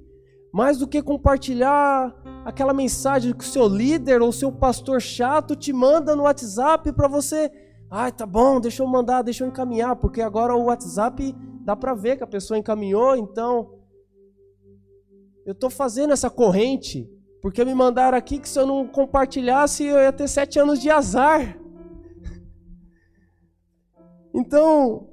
mais 0.53 0.77
do 0.77 0.87
que 0.87 1.01
compartilhar 1.01 2.15
aquela 2.45 2.73
mensagem 2.73 3.33
que 3.33 3.43
o 3.43 3.47
seu 3.47 3.67
líder 3.67 4.21
ou 4.21 4.31
seu 4.31 4.51
pastor 4.51 5.01
chato 5.01 5.55
te 5.55 5.73
manda 5.73 6.15
no 6.15 6.23
WhatsApp 6.23 6.91
para 6.93 7.07
você, 7.07 7.51
ai, 7.89 8.09
ah, 8.09 8.11
tá 8.11 8.25
bom, 8.25 8.59
deixa 8.59 8.83
eu 8.83 8.87
mandar, 8.87 9.21
deixa 9.21 9.43
eu 9.43 9.47
encaminhar, 9.47 9.95
porque 9.95 10.21
agora 10.21 10.55
o 10.55 10.65
WhatsApp 10.65 11.35
dá 11.61 11.75
para 11.75 11.93
ver 11.93 12.17
que 12.17 12.23
a 12.23 12.27
pessoa 12.27 12.57
encaminhou, 12.57 13.15
então 13.15 13.73
eu 15.45 15.53
estou 15.53 15.69
fazendo 15.69 16.13
essa 16.13 16.29
corrente 16.29 17.09
porque 17.41 17.63
me 17.63 17.73
mandaram 17.73 18.17
aqui 18.17 18.39
que 18.39 18.49
se 18.49 18.59
eu 18.59 18.65
não 18.65 18.87
compartilhasse 18.87 19.85
eu 19.85 19.97
ia 19.97 20.11
ter 20.11 20.27
sete 20.27 20.59
anos 20.59 20.79
de 20.81 20.89
azar. 20.89 21.57
Então, 24.39 25.07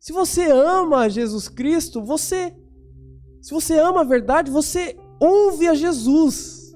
se 0.00 0.14
você 0.14 0.50
ama 0.50 1.10
Jesus 1.10 1.46
Cristo, 1.46 2.02
você, 2.02 2.56
se 3.42 3.52
você 3.52 3.78
ama 3.78 4.00
a 4.00 4.04
verdade, 4.04 4.50
você 4.50 4.98
ouve 5.20 5.68
a 5.68 5.74
Jesus. 5.74 6.74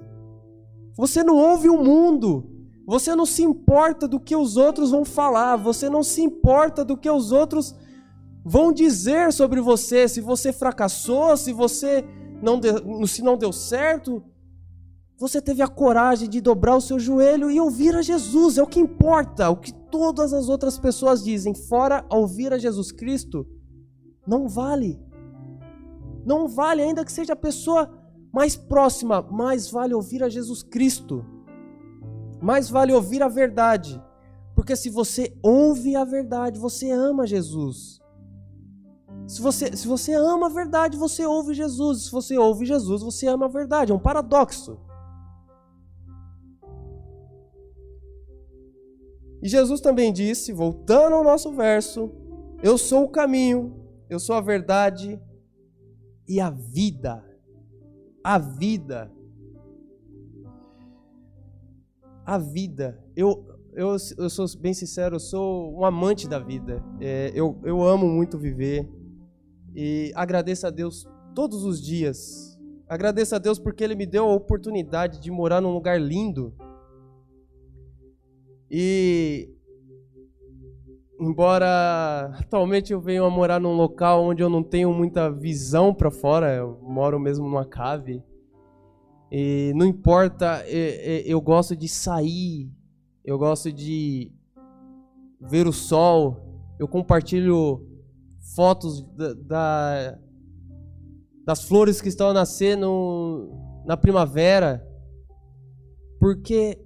Você 0.94 1.24
não 1.24 1.38
ouve 1.38 1.70
o 1.70 1.82
mundo. 1.82 2.50
Você 2.86 3.16
não 3.16 3.24
se 3.24 3.42
importa 3.42 4.06
do 4.06 4.20
que 4.20 4.36
os 4.36 4.58
outros 4.58 4.90
vão 4.90 5.06
falar. 5.06 5.56
Você 5.56 5.88
não 5.88 6.02
se 6.02 6.20
importa 6.20 6.84
do 6.84 6.98
que 6.98 7.08
os 7.08 7.32
outros 7.32 7.74
vão 8.44 8.70
dizer 8.70 9.32
sobre 9.32 9.58
você. 9.58 10.06
Se 10.06 10.20
você 10.20 10.52
fracassou, 10.52 11.34
se 11.34 11.50
você 11.50 12.04
não 12.42 12.60
deu, 12.60 13.06
se 13.06 13.22
não 13.22 13.38
deu 13.38 13.54
certo, 13.54 14.22
você 15.26 15.40
teve 15.40 15.62
a 15.62 15.68
coragem 15.68 16.28
de 16.28 16.38
dobrar 16.38 16.76
o 16.76 16.82
seu 16.82 16.98
joelho 16.98 17.50
e 17.50 17.58
ouvir 17.58 17.96
a 17.96 18.02
Jesus, 18.02 18.58
é 18.58 18.62
o 18.62 18.66
que 18.66 18.78
importa. 18.78 19.48
O 19.48 19.56
que 19.56 19.72
todas 19.72 20.34
as 20.34 20.50
outras 20.50 20.78
pessoas 20.78 21.24
dizem, 21.24 21.54
fora 21.54 22.04
ouvir 22.10 22.52
a 22.52 22.58
Jesus 22.58 22.92
Cristo, 22.92 23.46
não 24.26 24.46
vale. 24.46 25.00
Não 26.26 26.46
vale, 26.46 26.82
ainda 26.82 27.02
que 27.06 27.10
seja 27.10 27.32
a 27.32 27.36
pessoa 27.36 27.90
mais 28.30 28.54
próxima, 28.54 29.22
mais 29.22 29.70
vale 29.70 29.94
ouvir 29.94 30.22
a 30.22 30.28
Jesus 30.28 30.62
Cristo. 30.62 31.24
Mais 32.42 32.68
vale 32.68 32.92
ouvir 32.92 33.22
a 33.22 33.28
verdade. 33.28 33.98
Porque 34.54 34.76
se 34.76 34.90
você 34.90 35.34
ouve 35.42 35.96
a 35.96 36.04
verdade, 36.04 36.60
você 36.60 36.90
ama 36.90 37.26
Jesus. 37.26 37.98
Se 39.26 39.40
você, 39.40 39.74
se 39.74 39.88
você 39.88 40.12
ama 40.12 40.48
a 40.48 40.50
verdade, 40.50 40.98
você 40.98 41.24
ouve 41.24 41.54
Jesus. 41.54 42.04
Se 42.04 42.12
você 42.12 42.36
ouve 42.36 42.66
Jesus, 42.66 43.00
você 43.00 43.26
ama 43.26 43.46
a 43.46 43.48
verdade. 43.48 43.90
É 43.90 43.94
um 43.94 43.98
paradoxo. 43.98 44.78
E 49.44 49.48
Jesus 49.48 49.78
também 49.82 50.10
disse, 50.10 50.54
voltando 50.54 51.16
ao 51.16 51.22
nosso 51.22 51.52
verso: 51.52 52.10
Eu 52.62 52.78
sou 52.78 53.04
o 53.04 53.10
caminho, 53.10 53.76
eu 54.08 54.18
sou 54.18 54.34
a 54.34 54.40
verdade 54.40 55.20
e 56.26 56.40
a 56.40 56.48
vida. 56.48 57.22
A 58.24 58.38
vida. 58.38 59.12
A 62.24 62.38
vida. 62.38 62.98
Eu, 63.14 63.46
eu, 63.74 63.94
eu 64.16 64.30
sou 64.30 64.46
bem 64.58 64.72
sincero, 64.72 65.16
eu 65.16 65.20
sou 65.20 65.78
um 65.78 65.84
amante 65.84 66.26
da 66.26 66.38
vida. 66.38 66.82
É, 66.98 67.30
eu, 67.34 67.60
eu 67.64 67.82
amo 67.82 68.08
muito 68.08 68.38
viver. 68.38 68.90
E 69.76 70.10
agradeço 70.14 70.66
a 70.66 70.70
Deus 70.70 71.06
todos 71.34 71.64
os 71.64 71.82
dias. 71.82 72.58
Agradeço 72.88 73.34
a 73.34 73.38
Deus 73.38 73.58
porque 73.58 73.84
Ele 73.84 73.94
me 73.94 74.06
deu 74.06 74.24
a 74.24 74.34
oportunidade 74.34 75.20
de 75.20 75.30
morar 75.30 75.60
num 75.60 75.74
lugar 75.74 76.00
lindo. 76.00 76.54
E 78.70 79.50
embora 81.20 82.34
atualmente 82.38 82.92
eu 82.92 83.00
venho 83.00 83.24
a 83.24 83.30
morar 83.30 83.60
num 83.60 83.74
local 83.74 84.24
onde 84.24 84.42
eu 84.42 84.50
não 84.50 84.62
tenho 84.62 84.92
muita 84.92 85.30
visão 85.30 85.94
para 85.94 86.10
fora, 86.10 86.54
eu 86.54 86.78
moro 86.82 87.18
mesmo 87.18 87.46
numa 87.46 87.64
cave. 87.64 88.22
E 89.30 89.72
não 89.74 89.86
importa, 89.86 90.64
eu 90.68 91.40
gosto 91.40 91.74
de 91.74 91.88
sair, 91.88 92.70
eu 93.24 93.38
gosto 93.38 93.72
de 93.72 94.30
ver 95.40 95.66
o 95.66 95.72
sol, 95.72 96.62
eu 96.78 96.86
compartilho 96.86 97.84
fotos 98.54 99.02
da, 99.16 99.34
da, 99.34 100.18
das 101.44 101.64
flores 101.64 102.00
que 102.00 102.08
estão 102.08 102.32
no, 102.78 103.82
na 103.84 103.96
primavera, 103.96 104.86
porque 106.20 106.83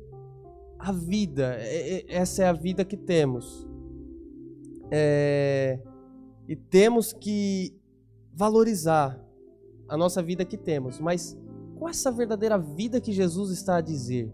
a 0.79 0.93
vida, 0.93 1.57
essa 2.09 2.45
é 2.45 2.47
a 2.47 2.53
vida 2.53 2.85
que 2.85 2.97
temos. 2.97 3.67
É, 4.91 5.81
e 6.47 6.57
temos 6.57 7.13
que 7.13 7.75
valorizar 8.33 9.21
a 9.89 9.97
nossa 9.97 10.23
vida 10.23 10.45
que 10.45 10.57
temos, 10.57 11.01
mas 11.01 11.37
qual 11.77 11.89
é 11.89 11.91
essa 11.91 12.11
verdadeira 12.11 12.59
vida 12.59 13.01
que 13.01 13.13
Jesus 13.13 13.51
está 13.51 13.77
a 13.77 13.81
dizer? 13.81 14.33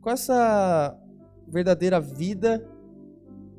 Qual 0.00 0.12
é 0.12 0.14
essa 0.14 0.98
verdadeira 1.46 2.00
vida 2.00 2.66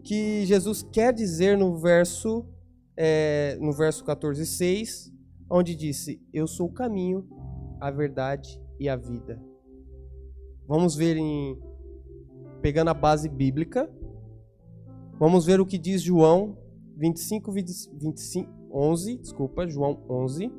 que 0.04 0.46
Jesus 0.46 0.84
quer 0.84 1.14
dizer 1.14 1.58
no 1.58 1.78
verso 1.78 2.46
é, 2.98 3.58
no 3.60 3.74
verso 3.74 4.04
14, 4.06 4.46
6, 4.46 5.12
onde 5.50 5.76
disse: 5.76 6.22
Eu 6.34 6.48
sou 6.48 6.68
o 6.68 6.74
caminho, 6.74 7.28
a 7.80 7.92
verdade 7.92 8.62
e 8.80 8.88
a 8.88 8.96
vida. 8.96 9.42
Vamos 10.68 10.96
ver 10.96 11.18
em 11.18 11.60
pegando 12.66 12.88
a 12.88 12.96
base 12.96 13.30
bíblica. 13.30 13.88
Vamos 15.20 15.46
ver 15.46 15.62
o 15.62 15.68
que 15.68 15.78
diz 15.78 16.02
João 16.02 16.58
25, 16.98 17.52
25 17.52 18.52
11, 18.74 19.18
desculpa, 19.18 19.68
João 19.68 20.04
11, 20.10 20.52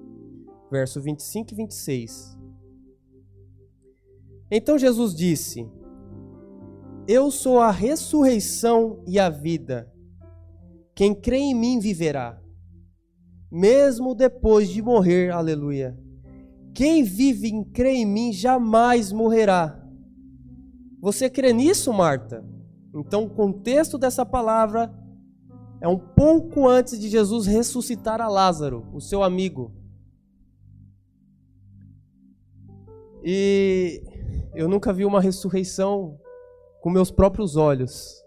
verso 0.71 1.03
25 1.03 1.53
e 1.53 1.57
26. 1.57 2.38
Então 4.53 4.79
Jesus 4.79 5.16
disse: 5.16 5.69
Eu 7.09 7.29
sou 7.33 7.59
a 7.59 7.73
ressurreição 7.73 9.03
e 9.05 9.19
a 9.19 9.29
vida. 9.29 9.92
Quem 10.95 11.12
crê 11.12 11.38
em 11.38 11.55
mim 11.57 11.81
viverá, 11.81 12.40
mesmo 13.51 14.14
depois 14.14 14.69
de 14.69 14.81
morrer. 14.81 15.33
Aleluia. 15.33 15.99
Quem 16.73 17.03
vive 17.03 17.49
e 17.49 17.64
crê 17.64 17.95
em 17.95 18.07
mim 18.07 18.33
jamais 18.33 19.11
morrerá. 19.11 19.86
Você 21.00 21.28
crê 21.28 21.52
nisso, 21.52 21.92
Marta? 21.92 22.44
Então, 22.94 23.24
o 23.24 23.30
contexto 23.30 23.98
dessa 23.98 24.24
palavra 24.24 24.92
é 25.80 25.88
um 25.88 25.98
pouco 25.98 26.66
antes 26.66 26.98
de 26.98 27.09
Jesus 27.09 27.46
ressuscitar 27.46 28.20
a 28.20 28.28
Lázaro, 28.28 28.87
o 28.92 29.00
seu 29.00 29.22
amigo. 29.22 29.72
E 33.22 34.02
eu 34.54 34.68
nunca 34.68 34.92
vi 34.92 35.04
uma 35.04 35.20
ressurreição 35.20 36.18
com 36.80 36.88
meus 36.88 37.11
próprios 37.11 37.56
olhos, 37.56 38.24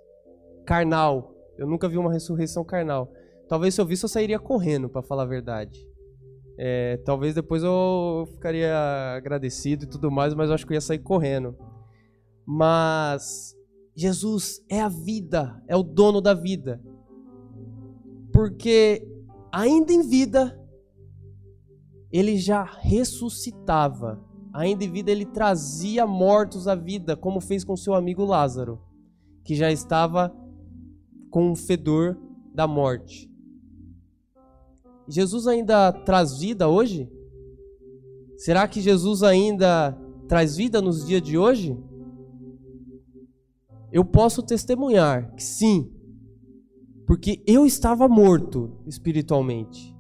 carnal. 0.66 1.34
Eu 1.58 1.68
nunca 1.68 1.90
vi 1.90 1.98
uma 1.98 2.12
ressurreição 2.12 2.64
carnal. 2.64 3.12
Talvez 3.48 3.74
se 3.74 3.82
eu 3.82 3.86
visse, 3.86 4.06
eu 4.06 4.10
sairia 4.10 4.38
correndo, 4.38 4.88
para 4.90 5.02
falar 5.02 5.24
a 5.24 5.28
verdade. 5.28 5.88
É, 6.58 6.98
talvez 7.06 7.34
depois 7.34 7.64
eu 7.64 8.28
ficaria 8.34 8.76
agradecido 9.16 9.86
e 9.86 9.88
tudo 9.88 10.12
mais, 10.12 10.36
mas 10.36 10.50
eu 10.50 10.56
acho 10.56 10.68
que 10.68 10.74
eu 10.74 10.76
ia 10.76 10.82
sair 10.82 11.00
correndo. 11.00 11.58
Mas 12.52 13.56
Jesus 13.96 14.60
é 14.68 14.82
a 14.82 14.90
vida, 14.90 15.62
é 15.68 15.76
o 15.76 15.84
dono 15.84 16.20
da 16.20 16.34
vida. 16.34 16.82
porque 18.34 19.06
ainda 19.52 19.94
em 19.94 20.02
vida 20.02 20.60
ele 22.12 22.38
já 22.38 22.64
ressuscitava. 22.64 24.20
Ainda 24.52 24.84
em 24.84 24.92
vida 24.92 25.12
ele 25.12 25.26
trazia 25.26 26.08
mortos 26.08 26.68
à 26.68 26.74
vida, 26.74 27.16
como 27.16 27.40
fez 27.40 27.64
com 27.64 27.78
seu 27.78 27.94
amigo 27.94 28.26
Lázaro, 28.26 28.80
que 29.44 29.54
já 29.56 29.72
estava 29.72 30.34
com 31.30 31.52
o 31.52 31.56
fedor 31.56 32.18
da 32.54 32.66
morte. 32.66 33.30
Jesus 35.08 35.46
ainda 35.46 35.92
traz 35.92 36.40
vida 36.40 36.68
hoje? 36.68 37.12
Será 38.38 38.68
que 38.68 38.82
Jesus 38.82 39.22
ainda 39.22 39.96
traz 40.28 40.56
vida 40.56 40.82
nos 40.82 41.06
dias 41.06 41.22
de 41.22 41.38
hoje? 41.38 41.78
Eu 43.92 44.06
posso 44.06 44.44
testemunhar 44.44 45.34
que 45.36 45.44
sim, 45.44 45.92
porque 47.08 47.44
eu 47.48 47.66
estava 47.66 48.08
morto 48.08 48.82
espiritualmente. 48.86 49.96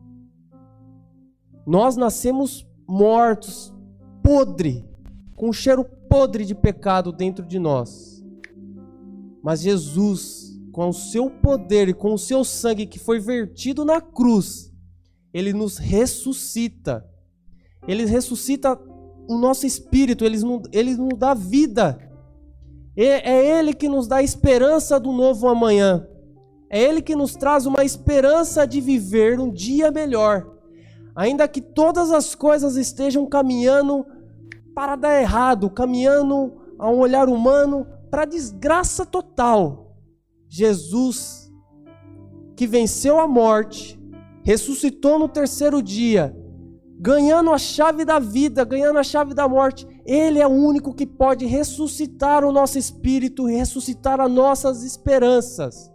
Nós 1.66 1.96
nascemos 1.96 2.68
mortos, 2.88 3.74
podre, 4.24 4.88
com 5.36 5.50
um 5.50 5.54
cheiro 5.54 5.84
podre 6.10 6.46
de 6.46 6.54
pecado 6.54 7.12
dentro 7.12 7.46
de 7.46 7.58
nós. 7.58 8.24
Mas 9.42 9.62
Jesus, 9.62 10.60
com 10.72 10.90
o 10.90 10.94
seu 10.94 11.30
poder 11.30 11.90
e 11.90 11.94
com 11.94 12.14
o 12.14 12.18
seu 12.18 12.44
sangue 12.44 12.86
que 12.86 13.00
foi 13.00 13.20
vertido 13.20 13.86
na 13.86 14.02
cruz, 14.02 14.72
ele 15.34 15.54
nos 15.54 15.78
ressuscita. 15.78 17.06
Ele 17.88 18.06
ressuscita 18.06 18.80
o 19.28 19.38
nosso 19.38 19.66
espírito, 19.66 20.26
ele 20.26 20.38
nos, 20.40 20.64
ele 20.72 20.96
nos 20.96 21.18
dá 21.18 21.34
vida. 21.34 22.09
É 23.06 23.60
Ele 23.60 23.74
que 23.74 23.88
nos 23.88 24.08
dá 24.08 24.22
esperança 24.22 25.00
do 25.00 25.12
novo 25.12 25.48
amanhã. 25.48 26.08
É 26.70 26.82
Ele 26.82 27.02
que 27.02 27.16
nos 27.16 27.36
traz 27.36 27.66
uma 27.66 27.84
esperança 27.84 28.68
de 28.68 28.82
viver 28.82 29.40
um 29.40 29.52
dia 29.52 29.90
melhor. 29.90 30.46
Ainda 31.16 31.48
que 31.48 31.62
todas 31.62 32.12
as 32.12 32.36
coisas 32.36 32.76
estejam 32.76 33.26
caminhando 33.26 34.06
para 34.76 34.96
dar 34.96 35.20
errado, 35.20 35.70
caminhando 35.70 36.54
a 36.78 36.90
um 36.90 37.00
olhar 37.00 37.28
humano 37.28 37.88
para 38.10 38.26
desgraça 38.26 39.06
total. 39.06 39.98
Jesus, 40.48 41.52
que 42.56 42.66
venceu 42.66 43.20
a 43.20 43.28
morte, 43.28 44.00
ressuscitou 44.44 45.20
no 45.20 45.28
terceiro 45.28 45.82
dia, 45.82 46.36
ganhando 47.00 47.52
a 47.52 47.58
chave 47.58 48.04
da 48.04 48.20
vida, 48.20 48.64
ganhando 48.64 49.00
a 49.00 49.04
chave 49.04 49.34
da 49.34 49.48
morte. 49.48 49.88
Ele 50.12 50.40
é 50.40 50.48
o 50.48 50.50
único 50.50 50.92
que 50.92 51.06
pode 51.06 51.46
ressuscitar 51.46 52.44
o 52.44 52.52
nosso 52.52 52.80
espírito 52.80 53.46
ressuscitar 53.46 54.20
as 54.20 54.32
nossas 54.32 54.84
esperanças. 54.84 55.94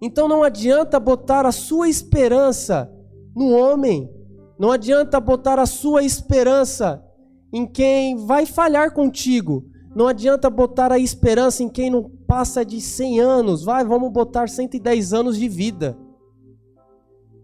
Então 0.00 0.26
não 0.26 0.42
adianta 0.42 0.98
botar 0.98 1.44
a 1.44 1.52
sua 1.52 1.90
esperança 1.90 2.90
no 3.36 3.50
homem, 3.50 4.10
não 4.58 4.72
adianta 4.72 5.20
botar 5.20 5.58
a 5.58 5.66
sua 5.66 6.04
esperança 6.04 7.04
em 7.52 7.66
quem 7.66 8.16
vai 8.24 8.46
falhar 8.46 8.94
contigo, 8.94 9.66
não 9.94 10.08
adianta 10.08 10.48
botar 10.48 10.90
a 10.90 10.98
esperança 10.98 11.62
em 11.62 11.68
quem 11.68 11.90
não 11.90 12.10
passa 12.26 12.64
de 12.64 12.80
100 12.80 13.20
anos, 13.20 13.62
vai, 13.62 13.84
vamos 13.84 14.10
botar 14.10 14.48
110 14.48 15.12
anos 15.12 15.36
de 15.36 15.50
vida. 15.50 15.98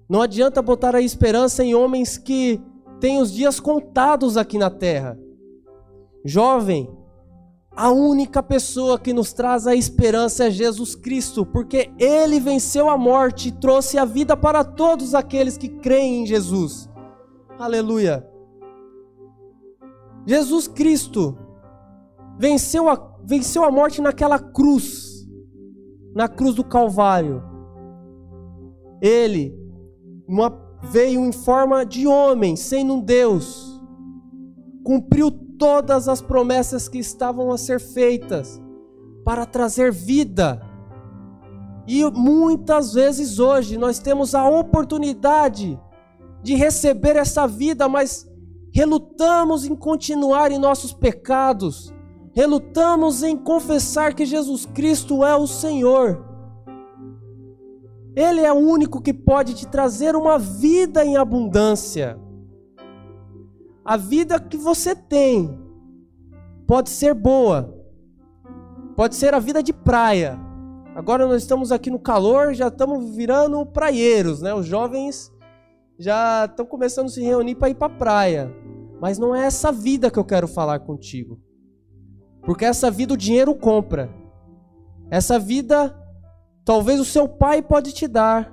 Não 0.09 0.23
adianta 0.23 0.63
botar 0.63 0.97
a 0.97 1.03
esperança 1.03 1.63
em 1.63 1.75
homens 1.75 2.17
que 2.17 2.59
têm 3.01 3.21
os 3.21 3.33
dias 3.33 3.61
contados 3.61 4.37
aqui 4.37 4.59
na 4.59 4.71
terra. 4.71 5.19
Jovem, 6.25 6.91
a 7.75 7.91
única 7.91 8.43
pessoa 8.43 8.99
que 8.99 9.13
nos 9.13 9.33
traz 9.33 9.67
a 9.67 9.75
esperança 9.75 10.47
é 10.47 10.51
Jesus 10.51 10.95
Cristo, 10.97 11.47
porque 11.47 11.91
ele 11.99 12.41
venceu 12.41 12.91
a 12.91 12.99
morte 12.99 13.49
e 13.49 13.53
trouxe 13.53 13.97
a 13.97 14.05
vida 14.05 14.37
para 14.37 14.65
todos 14.65 15.15
aqueles 15.15 15.57
que 15.57 15.69
creem 15.69 16.23
em 16.23 16.27
Jesus. 16.27 16.89
Aleluia. 17.59 18.29
Jesus 20.27 20.67
Cristo 20.67 21.39
venceu 22.37 22.89
a, 22.89 23.17
venceu 23.25 23.65
a 23.65 23.71
morte 23.71 24.01
naquela 24.03 24.39
cruz, 24.39 25.27
na 26.15 26.29
cruz 26.29 26.55
do 26.57 26.65
Calvário. 26.65 27.43
Ele 29.01 29.57
uma, 30.27 30.51
veio 30.83 31.25
em 31.25 31.33
forma 31.33 31.85
de 31.85 32.07
homem, 32.07 32.57
sendo 32.57 32.95
um 32.95 33.01
Deus, 33.01 33.81
cumpriu 34.85 35.31
todas 35.31 36.09
as 36.09 36.23
promessas 36.23 36.89
que 36.89 36.99
estavam 36.99 37.51
a 37.51 37.59
ser 37.59 37.81
feitas 37.81 38.61
para 39.25 39.45
trazer 39.45 39.93
vida. 39.93 40.63
E 41.87 42.05
muitas 42.05 42.93
vezes 42.95 43.39
hoje 43.39 43.77
nós 43.77 43.99
temos 43.99 44.35
a 44.35 44.49
oportunidade 44.49 45.79
de 46.43 46.55
receber 46.55 47.17
essa 47.17 47.47
vida, 47.47 47.89
mas 47.89 48.27
relutamos 48.73 49.65
em 49.65 49.75
continuar 49.75 50.53
em 50.53 50.59
nossos 50.59 50.93
pecados, 50.93 51.93
relutamos 52.33 53.23
em 53.23 53.37
confessar 53.37 54.15
que 54.15 54.25
Jesus 54.25 54.67
Cristo 54.67 55.25
é 55.25 55.35
o 55.35 55.47
Senhor. 55.47 56.28
Ele 58.19 58.41
é 58.41 58.53
o 58.53 58.57
único 58.57 59.01
que 59.01 59.15
pode 59.15 59.55
te 59.55 59.65
trazer 59.65 60.17
uma 60.17 60.41
vida 60.41 61.05
em 61.05 61.17
abundância. 61.17 62.19
A 63.85 63.97
vida 63.97 64.41
que 64.41 64.57
você 64.57 64.93
tem 64.93 65.57
pode 66.67 66.91
ser 66.91 67.15
boa, 67.15 67.73
pode 68.97 69.15
ser 69.15 69.35
a 69.35 69.39
vida 69.39 69.63
de 69.63 69.73
praia. 69.73 70.37
Agora 70.97 71.29
nós 71.29 71.43
estamos 71.43 71.71
aqui 71.71 71.93
no 71.93 72.01
calor, 72.01 72.55
já 72.55 72.67
estamos 72.67 73.15
virando 73.15 73.65
praieiros, 73.65 74.43
né? 74.43 74.53
Os 74.53 74.67
jovens 74.67 75.33
já 75.97 76.47
estão 76.47 76.67
começando 76.67 77.07
a 77.07 77.11
se 77.11 77.23
reunir 77.23 77.55
para 77.55 77.71
ir 77.71 77.77
para 77.77 77.87
a 77.87 77.97
praia. 77.97 78.53
Mas 79.01 79.17
não 79.17 79.33
é 79.33 79.47
essa 79.47 79.71
vida 79.71 80.11
que 80.11 80.19
eu 80.19 80.25
quero 80.25 80.49
falar 80.49 80.81
contigo. 80.81 81.41
Porque 82.43 82.65
essa 82.65 82.91
vida 82.91 83.15
o 83.15 83.17
dinheiro 83.17 83.55
compra. 83.55 84.11
Essa 85.09 85.39
vida 85.39 85.95
Talvez 86.69 87.01
o 87.01 87.05
seu 87.05 87.27
pai 87.27 87.63
pode 87.63 87.95
te 87.95 88.07
dar, 88.07 88.53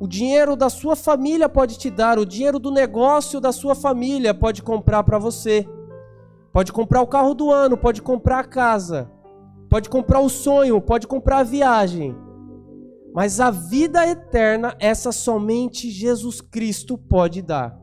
o 0.00 0.08
dinheiro 0.08 0.56
da 0.56 0.68
sua 0.68 0.96
família 0.96 1.48
pode 1.48 1.78
te 1.78 1.88
dar, 1.88 2.18
o 2.18 2.26
dinheiro 2.26 2.58
do 2.58 2.72
negócio 2.72 3.40
da 3.40 3.52
sua 3.52 3.72
família 3.72 4.34
pode 4.34 4.64
comprar 4.64 5.04
para 5.04 5.16
você. 5.16 5.64
Pode 6.52 6.72
comprar 6.72 7.02
o 7.02 7.06
carro 7.06 7.34
do 7.34 7.52
ano, 7.52 7.76
pode 7.76 8.02
comprar 8.02 8.40
a 8.40 8.44
casa, 8.44 9.08
pode 9.70 9.88
comprar 9.88 10.18
o 10.18 10.28
sonho, 10.28 10.80
pode 10.80 11.06
comprar 11.06 11.38
a 11.38 11.44
viagem. 11.44 12.16
Mas 13.14 13.38
a 13.38 13.52
vida 13.52 14.04
eterna, 14.04 14.74
essa 14.80 15.12
somente 15.12 15.88
Jesus 15.88 16.40
Cristo 16.40 16.98
pode 16.98 17.42
dar. 17.42 17.80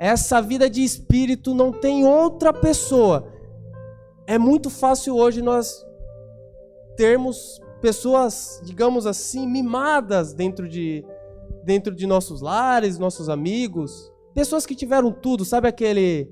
Essa 0.00 0.42
vida 0.42 0.68
de 0.68 0.82
espírito 0.82 1.54
não 1.54 1.70
tem 1.70 2.04
outra 2.04 2.52
pessoa. 2.52 3.24
É 4.26 4.36
muito 4.36 4.68
fácil 4.68 5.14
hoje 5.14 5.40
nós 5.40 5.86
termos 6.96 7.61
pessoas, 7.82 8.62
digamos 8.64 9.06
assim, 9.06 9.46
mimadas 9.46 10.32
dentro 10.32 10.68
de, 10.68 11.04
dentro 11.64 11.94
de 11.94 12.06
nossos 12.06 12.40
lares, 12.40 12.96
nossos 12.96 13.28
amigos. 13.28 14.10
Pessoas 14.32 14.64
que 14.64 14.74
tiveram 14.74 15.10
tudo, 15.10 15.44
sabe 15.44 15.68
aquele. 15.68 16.30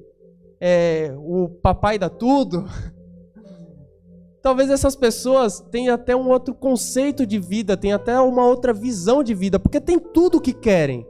É, 0.60 1.12
o 1.18 1.48
papai 1.48 1.98
dá 1.98 2.08
tudo? 2.08 2.64
Talvez 4.40 4.70
essas 4.70 4.96
pessoas 4.96 5.60
tenham 5.60 5.94
até 5.94 6.16
um 6.16 6.28
outro 6.28 6.54
conceito 6.54 7.26
de 7.26 7.38
vida, 7.38 7.76
tenham 7.76 7.96
até 7.96 8.18
uma 8.18 8.46
outra 8.46 8.72
visão 8.72 9.22
de 9.22 9.34
vida, 9.34 9.58
porque 9.58 9.80
tem 9.80 9.98
tudo 9.98 10.38
o 10.38 10.40
que 10.40 10.54
querem. 10.54 11.06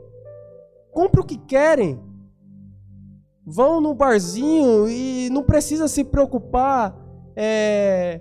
Compre 0.91 1.21
o 1.21 1.25
que 1.25 1.39
querem. 1.39 2.01
Vão 3.47 3.81
no 3.81 3.95
barzinho 3.95 4.89
e 4.89 5.29
não 5.31 5.45
precisa 5.45 5.87
se 5.87 6.03
preocupar 6.03 6.97
é, 7.37 8.21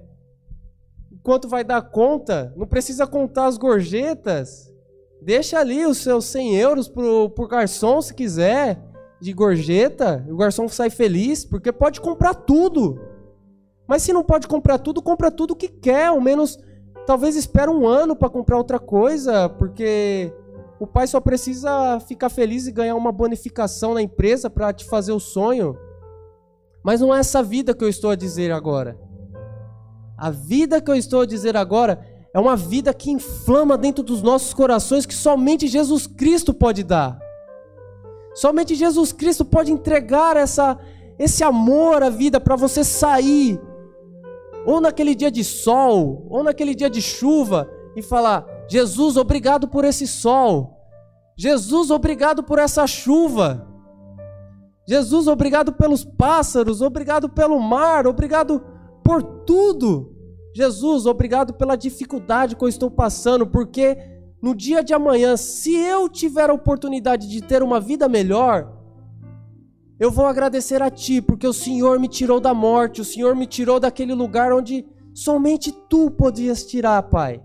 quanto 1.23 1.47
vai 1.47 1.63
dar 1.63 1.81
conta, 1.81 2.53
não 2.55 2.67
precisa 2.67 3.05
contar 3.05 3.47
as 3.47 3.57
gorjetas. 3.57 4.73
Deixa 5.21 5.59
ali 5.59 5.85
os 5.85 5.97
seus 5.97 6.25
100 6.25 6.55
euros 6.55 6.87
pro, 6.87 7.29
pro 7.29 7.47
garçom 7.47 8.01
se 8.01 8.13
quiser, 8.13 8.81
de 9.19 9.33
gorjeta. 9.33 10.25
O 10.29 10.37
garçom 10.37 10.67
sai 10.67 10.89
feliz, 10.89 11.43
porque 11.43 11.71
pode 11.71 11.99
comprar 11.99 12.33
tudo. 12.33 12.99
Mas 13.87 14.03
se 14.03 14.13
não 14.13 14.23
pode 14.23 14.47
comprar 14.47 14.77
tudo, 14.77 15.01
compra 15.01 15.29
tudo 15.29 15.55
que 15.55 15.67
quer. 15.67 16.07
Ao 16.07 16.21
menos, 16.21 16.57
talvez 17.05 17.35
espera 17.35 17.71
um 17.71 17.87
ano 17.87 18.15
para 18.15 18.29
comprar 18.29 18.57
outra 18.57 18.79
coisa, 18.79 19.49
porque 19.49 20.33
o 20.79 20.87
pai 20.87 21.07
só 21.07 21.19
precisa 21.19 21.99
ficar 21.99 22.29
feliz 22.29 22.67
e 22.67 22.71
ganhar 22.71 22.95
uma 22.95 23.11
bonificação 23.11 23.93
na 23.93 24.01
empresa 24.01 24.49
para 24.49 24.71
te 24.71 24.85
fazer 24.85 25.11
o 25.11 25.19
sonho. 25.19 25.77
Mas 26.81 27.01
não 27.01 27.13
é 27.13 27.19
essa 27.19 27.43
vida 27.43 27.73
que 27.73 27.83
eu 27.83 27.89
estou 27.89 28.09
a 28.09 28.15
dizer 28.15 28.51
agora. 28.51 29.08
A 30.19 30.29
vida 30.29 30.81
que 30.81 30.91
eu 30.91 30.95
estou 30.95 31.21
a 31.21 31.25
dizer 31.25 31.55
agora 31.55 32.05
é 32.33 32.39
uma 32.39 32.57
vida 32.57 32.93
que 32.93 33.09
inflama 33.09 33.77
dentro 33.77 34.03
dos 34.03 34.21
nossos 34.21 34.53
corações 34.53 35.05
que 35.05 35.15
somente 35.15 35.65
Jesus 35.65 36.05
Cristo 36.05 36.53
pode 36.53 36.83
dar. 36.83 37.17
Somente 38.35 38.75
Jesus 38.75 39.13
Cristo 39.13 39.45
pode 39.45 39.71
entregar 39.71 40.35
essa, 40.35 40.77
esse 41.17 41.41
amor 41.41 42.03
à 42.03 42.09
vida 42.09 42.39
para 42.39 42.57
você 42.57 42.83
sair, 42.83 43.59
ou 44.65 44.81
naquele 44.81 45.15
dia 45.15 45.31
de 45.31 45.43
sol, 45.43 46.27
ou 46.29 46.43
naquele 46.43 46.75
dia 46.75 46.89
de 46.89 47.01
chuva, 47.01 47.69
e 47.95 48.01
falar: 48.01 48.45
Jesus, 48.69 49.15
obrigado 49.15 49.69
por 49.69 49.85
esse 49.85 50.05
sol. 50.05 50.77
Jesus, 51.37 51.89
obrigado 51.89 52.43
por 52.43 52.59
essa 52.59 52.85
chuva. 52.85 53.65
Jesus, 54.85 55.27
obrigado 55.27 55.71
pelos 55.71 56.03
pássaros, 56.03 56.81
obrigado 56.81 57.29
pelo 57.29 57.57
mar, 57.59 58.05
obrigado 58.05 58.61
por 59.09 59.23
tudo. 59.23 60.15
Jesus, 60.53 61.07
obrigado 61.07 61.55
pela 61.55 61.75
dificuldade 61.75 62.55
que 62.55 62.63
eu 62.63 62.67
estou 62.67 62.91
passando, 62.91 63.47
porque 63.47 63.97
no 64.39 64.53
dia 64.53 64.83
de 64.83 64.93
amanhã, 64.93 65.35
se 65.35 65.73
eu 65.75 66.07
tiver 66.07 66.47
a 66.51 66.53
oportunidade 66.53 67.27
de 67.27 67.41
ter 67.41 67.63
uma 67.63 67.79
vida 67.79 68.07
melhor, 68.07 68.71
eu 69.99 70.11
vou 70.11 70.27
agradecer 70.27 70.83
a 70.83 70.91
Ti, 70.91 71.23
porque 71.23 71.47
o 71.47 71.53
Senhor 71.53 71.99
me 71.99 72.07
tirou 72.07 72.39
da 72.39 72.53
morte, 72.53 73.01
o 73.01 73.03
Senhor 73.03 73.35
me 73.35 73.47
tirou 73.47 73.79
daquele 73.79 74.13
lugar 74.13 74.53
onde 74.53 74.85
somente 75.11 75.71
Tu 75.89 76.11
podias 76.11 76.63
tirar, 76.63 77.01
Pai. 77.01 77.41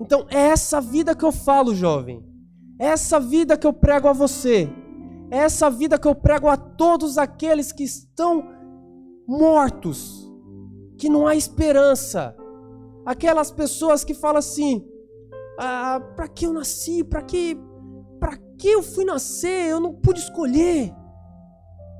Então, 0.00 0.24
é 0.30 0.38
essa 0.38 0.80
vida 0.80 1.16
que 1.16 1.24
eu 1.24 1.32
falo, 1.32 1.74
jovem. 1.74 2.24
É 2.78 2.86
essa 2.86 3.18
vida 3.18 3.56
que 3.56 3.66
eu 3.66 3.72
prego 3.72 4.06
a 4.06 4.12
você. 4.12 4.70
É 5.32 5.38
essa 5.38 5.68
vida 5.68 5.98
que 5.98 6.06
eu 6.06 6.14
prego 6.14 6.46
a 6.46 6.56
todos 6.56 7.18
aqueles 7.18 7.72
que 7.72 7.82
estão 7.82 8.61
mortos, 9.26 10.30
que 10.98 11.08
não 11.08 11.26
há 11.26 11.34
esperança. 11.34 12.36
Aquelas 13.04 13.50
pessoas 13.50 14.04
que 14.04 14.14
falam 14.14 14.38
assim: 14.38 14.86
ah, 15.58 16.00
para 16.16 16.28
que 16.28 16.46
eu 16.46 16.52
nasci? 16.52 17.02
Para 17.04 17.22
que, 17.22 17.58
para 18.20 18.36
que 18.58 18.68
eu 18.68 18.82
fui 18.82 19.04
nascer? 19.04 19.70
Eu 19.70 19.80
não 19.80 19.92
pude 19.92 20.20
escolher. 20.20 20.92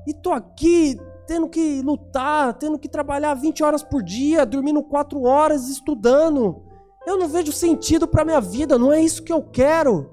E 0.07 0.13
tô 0.13 0.31
aqui 0.31 0.97
tendo 1.25 1.47
que 1.47 1.81
lutar, 1.81 2.53
tendo 2.55 2.77
que 2.77 2.89
trabalhar 2.89 3.33
20 3.33 3.63
horas 3.63 3.83
por 3.83 4.03
dia, 4.03 4.45
dormindo 4.45 4.83
4 4.83 5.21
horas, 5.23 5.69
estudando. 5.69 6.61
Eu 7.05 7.17
não 7.17 7.27
vejo 7.27 7.51
sentido 7.51 8.07
para 8.07 8.25
minha 8.25 8.41
vida, 8.41 8.77
não 8.77 8.91
é 8.91 9.01
isso 9.01 9.23
que 9.23 9.31
eu 9.31 9.41
quero. 9.41 10.09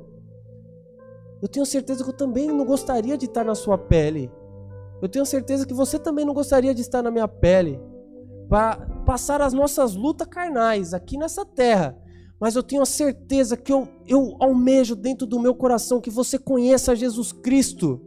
Eu 1.43 1.49
tenho 1.49 1.65
certeza 1.65 2.05
que 2.05 2.11
eu 2.11 2.17
também 2.17 2.49
não 2.49 2.65
gostaria 2.65 3.17
de 3.17 3.27
estar 3.27 3.45
na 3.45 3.55
sua 3.55 3.79
pele. 3.79 4.31
Eu 5.01 5.09
tenho 5.09 5.25
certeza 5.25 5.67
que 5.67 5.75
você 5.75 5.99
também 5.99 6.25
não 6.25 6.35
gostaria 6.35 6.75
de 6.75 6.81
estar 6.81 7.03
na 7.03 7.11
minha 7.11 7.29
pele. 7.29 7.81
Para 8.49 8.77
passar 9.07 9.41
as 9.41 9.53
nossas 9.53 9.95
lutas 9.95 10.27
carnais 10.27 10.93
aqui 10.93 11.17
nessa 11.17 11.45
terra. 11.45 11.97
Mas 12.41 12.57
eu 12.57 12.63
tenho 12.63 12.83
a 12.83 12.87
certeza 12.87 13.57
que 13.57 13.73
eu, 13.73 13.89
eu 14.07 14.37
almejo 14.41 14.97
dentro 14.97 15.27
do 15.27 15.39
meu 15.39 15.55
coração 15.55 16.01
que 16.01 16.11
você 16.11 16.39
conheça 16.39 16.97
Jesus 16.97 17.33
Cristo. 17.33 18.01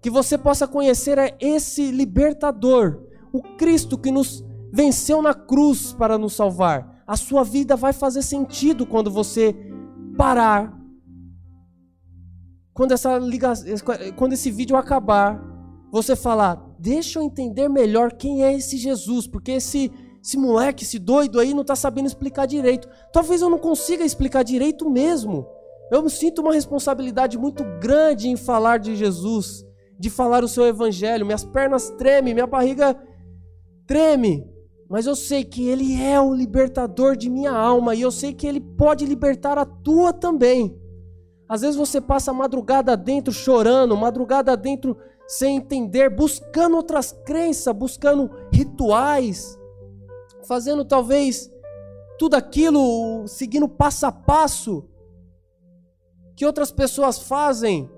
Que 0.00 0.10
você 0.10 0.36
possa 0.36 0.68
conhecer 0.68 1.18
esse 1.40 1.90
libertador, 1.90 3.02
o 3.32 3.42
Cristo 3.56 3.98
que 3.98 4.10
nos 4.10 4.44
venceu 4.72 5.22
na 5.22 5.34
cruz 5.34 5.92
para 5.92 6.18
nos 6.18 6.34
salvar. 6.34 7.02
A 7.06 7.16
sua 7.16 7.42
vida 7.42 7.76
vai 7.76 7.92
fazer 7.92 8.22
sentido 8.22 8.84
quando 8.84 9.10
você 9.10 9.54
parar 10.16 10.76
quando, 12.76 12.92
essa 12.92 13.16
liga... 13.16 13.54
quando 14.16 14.34
esse 14.34 14.50
vídeo 14.50 14.76
acabar, 14.76 15.42
você 15.90 16.16
falar: 16.16 16.62
deixa 16.78 17.18
eu 17.18 17.22
entender 17.22 17.68
melhor 17.68 18.12
quem 18.12 18.44
é 18.44 18.54
esse 18.54 18.76
Jesus, 18.76 19.26
porque 19.26 19.52
esse, 19.52 19.90
esse 20.22 20.36
moleque, 20.36 20.84
esse 20.84 20.98
doido 20.98 21.40
aí 21.40 21.54
não 21.54 21.62
está 21.62 21.76
sabendo 21.76 22.06
explicar 22.06 22.46
direito. 22.46 22.88
Talvez 23.12 23.42
eu 23.42 23.50
não 23.50 23.58
consiga 23.58 24.04
explicar 24.04 24.42
direito 24.42 24.88
mesmo. 24.88 25.46
Eu 25.90 26.02
me 26.02 26.10
sinto 26.10 26.42
uma 26.42 26.52
responsabilidade 26.52 27.38
muito 27.38 27.62
grande 27.80 28.28
em 28.28 28.36
falar 28.36 28.78
de 28.78 28.96
Jesus, 28.96 29.64
de 29.98 30.10
falar 30.10 30.42
o 30.42 30.48
seu 30.48 30.66
evangelho. 30.66 31.24
Minhas 31.24 31.44
pernas 31.44 31.90
tremem, 31.90 32.34
minha 32.34 32.46
barriga 32.46 32.96
treme. 33.86 34.44
Mas 34.88 35.06
eu 35.06 35.16
sei 35.16 35.44
que 35.44 35.68
Ele 35.68 36.00
é 36.02 36.20
o 36.20 36.34
libertador 36.34 37.16
de 37.16 37.30
minha 37.30 37.52
alma 37.52 37.94
e 37.94 38.02
eu 38.02 38.10
sei 38.10 38.32
que 38.32 38.46
Ele 38.46 38.60
pode 38.60 39.04
libertar 39.04 39.58
a 39.58 39.64
tua 39.64 40.12
também. 40.12 40.76
Às 41.48 41.60
vezes 41.60 41.76
você 41.76 42.00
passa 42.00 42.32
a 42.32 42.34
madrugada 42.34 42.96
dentro 42.96 43.32
chorando, 43.32 43.96
madrugada 43.96 44.56
dentro 44.56 44.96
sem 45.26 45.56
entender, 45.56 46.08
buscando 46.08 46.76
outras 46.76 47.12
crenças, 47.24 47.74
buscando 47.74 48.30
rituais, 48.52 49.58
fazendo 50.46 50.84
talvez 50.84 51.50
tudo 52.18 52.34
aquilo, 52.34 53.26
seguindo 53.26 53.68
passo 53.68 54.06
a 54.06 54.12
passo 54.12 54.88
que 56.36 56.44
outras 56.44 56.70
pessoas 56.70 57.18
fazem, 57.18 57.90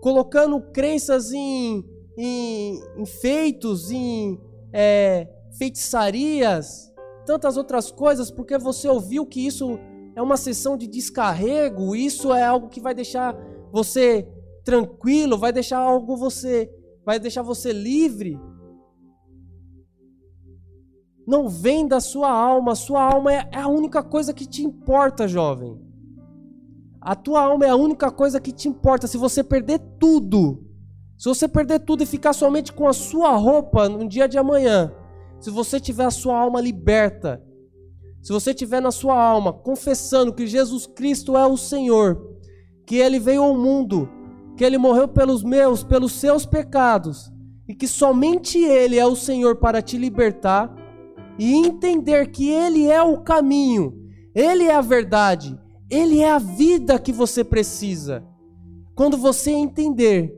colocando 0.00 0.60
crenças 0.72 1.30
em, 1.30 1.84
em, 2.16 2.82
em 2.96 3.06
feitos, 3.06 3.90
em 3.90 4.40
é, 4.72 5.28
feitiçarias, 5.58 6.92
tantas 7.26 7.56
outras 7.56 7.90
coisas, 7.90 8.30
porque 8.30 8.56
você 8.56 8.88
ouviu 8.88 9.26
que 9.26 9.46
isso 9.46 9.78
é 10.16 10.22
uma 10.22 10.38
sessão 10.38 10.76
de 10.76 10.86
descarrego, 10.86 11.94
isso 11.94 12.32
é 12.32 12.42
algo 12.42 12.68
que 12.68 12.80
vai 12.80 12.94
deixar 12.94 13.36
você 13.70 14.26
tranquilo, 14.64 15.38
vai 15.38 15.52
deixar 15.52 15.78
algo 15.78 16.16
você, 16.16 16.70
vai 17.04 17.18
deixar 17.18 17.42
você 17.42 17.72
livre. 17.72 18.38
Não 21.26 21.48
vem 21.48 21.86
da 21.86 22.00
sua 22.00 22.30
alma, 22.30 22.74
sua 22.74 23.02
alma 23.02 23.32
é, 23.32 23.48
é 23.52 23.60
a 23.60 23.68
única 23.68 24.02
coisa 24.02 24.32
que 24.32 24.46
te 24.46 24.62
importa, 24.64 25.28
jovem. 25.28 25.80
A 27.00 27.14
tua 27.14 27.42
alma 27.42 27.64
é 27.64 27.70
a 27.70 27.76
única 27.76 28.10
coisa 28.10 28.40
que 28.40 28.52
te 28.52 28.68
importa. 28.68 29.06
Se 29.06 29.16
você 29.16 29.42
perder 29.42 29.78
tudo, 29.98 30.66
se 31.16 31.28
você 31.28 31.46
perder 31.46 31.80
tudo 31.80 32.02
e 32.02 32.06
ficar 32.06 32.32
somente 32.32 32.72
com 32.72 32.86
a 32.86 32.92
sua 32.92 33.36
roupa 33.36 33.88
no 33.88 34.08
dia 34.08 34.28
de 34.28 34.38
amanhã, 34.38 34.92
se 35.40 35.50
você 35.50 35.80
tiver 35.80 36.04
a 36.04 36.10
sua 36.10 36.38
alma 36.38 36.60
liberta, 36.60 37.42
se 38.22 38.32
você 38.32 38.52
tiver 38.52 38.80
na 38.80 38.90
sua 38.90 39.22
alma 39.22 39.52
confessando 39.52 40.32
que 40.32 40.46
Jesus 40.46 40.86
Cristo 40.86 41.36
é 41.36 41.46
o 41.46 41.56
Senhor, 41.56 42.38
que 42.86 42.96
ele 42.96 43.18
veio 43.18 43.42
ao 43.42 43.56
mundo, 43.56 44.08
que 44.60 44.64
ele 44.66 44.76
morreu 44.76 45.08
pelos 45.08 45.42
meus, 45.42 45.82
pelos 45.82 46.12
seus 46.12 46.44
pecados, 46.44 47.32
e 47.66 47.74
que 47.74 47.88
somente 47.88 48.58
ele 48.58 48.98
é 48.98 49.06
o 49.06 49.16
Senhor 49.16 49.56
para 49.56 49.80
te 49.80 49.96
libertar, 49.96 50.70
e 51.38 51.54
entender 51.54 52.30
que 52.30 52.50
ele 52.50 52.86
é 52.86 53.02
o 53.02 53.22
caminho, 53.22 54.06
ele 54.34 54.64
é 54.64 54.74
a 54.74 54.82
verdade, 54.82 55.58
ele 55.88 56.20
é 56.20 56.30
a 56.30 56.38
vida 56.38 56.98
que 56.98 57.10
você 57.10 57.42
precisa. 57.42 58.22
Quando 58.94 59.16
você 59.16 59.50
entender 59.50 60.30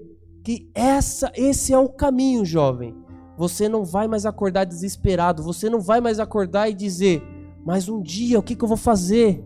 que 0.45 0.71
essa, 0.73 1.33
esse 1.35 1.73
é 1.73 1.79
o 1.79 1.89
caminho, 1.89 2.45
jovem, 2.45 2.95
você 3.37 3.69
não 3.69 3.85
vai 3.85 4.07
mais 4.07 4.25
acordar 4.25 4.63
desesperado, 4.63 5.43
você 5.43 5.69
não 5.69 5.81
vai 5.81 6.01
mais 6.01 6.21
acordar 6.21 6.71
e 6.71 6.75
dizer: 6.75 7.21
mais 7.67 7.89
um 7.89 8.01
dia, 8.01 8.39
o 8.39 8.43
que, 8.43 8.55
que 8.55 8.63
eu 8.63 8.69
vou 8.69 8.77
fazer? 8.77 9.45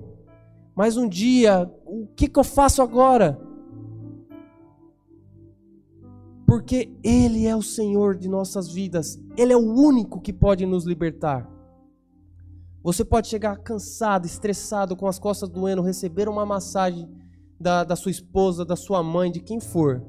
Mais 0.76 0.98
um 0.98 1.08
dia, 1.08 1.66
o 1.86 2.06
que, 2.14 2.28
que 2.28 2.38
eu 2.38 2.44
faço 2.44 2.82
agora? 2.82 3.40
Porque 6.46 6.96
Ele 7.02 7.46
é 7.46 7.56
o 7.56 7.62
Senhor 7.62 8.16
de 8.16 8.28
nossas 8.28 8.68
vidas, 8.68 9.18
Ele 9.36 9.52
é 9.52 9.56
o 9.56 9.74
único 9.74 10.20
que 10.20 10.32
pode 10.32 10.64
nos 10.64 10.84
libertar. 10.84 11.50
Você 12.82 13.04
pode 13.04 13.26
chegar 13.26 13.56
cansado, 13.56 14.26
estressado, 14.26 14.94
com 14.94 15.08
as 15.08 15.18
costas 15.18 15.48
doendo, 15.48 15.82
receber 15.82 16.28
uma 16.28 16.46
massagem 16.46 17.08
da, 17.58 17.82
da 17.82 17.96
sua 17.96 18.12
esposa, 18.12 18.64
da 18.64 18.76
sua 18.76 19.02
mãe, 19.02 19.32
de 19.32 19.40
quem 19.40 19.58
for. 19.58 20.04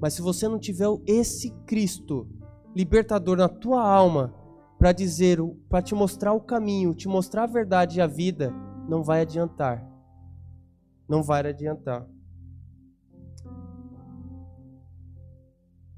Mas 0.00 0.14
se 0.14 0.22
você 0.22 0.48
não 0.48 0.58
tiver 0.58 0.88
esse 1.06 1.50
Cristo 1.64 2.28
libertador 2.74 3.36
na 3.36 3.48
tua 3.48 3.88
alma, 3.88 4.34
para 4.78 4.92
dizer, 4.92 5.38
para 5.68 5.82
te 5.82 5.94
mostrar 5.94 6.32
o 6.32 6.40
caminho, 6.40 6.94
te 6.94 7.08
mostrar 7.08 7.44
a 7.44 7.46
verdade 7.46 7.98
e 7.98 8.00
a 8.00 8.06
vida, 8.06 8.52
não 8.88 9.02
vai 9.02 9.22
adiantar. 9.22 9.84
Não 11.08 11.22
vai 11.22 11.46
adiantar. 11.46 12.06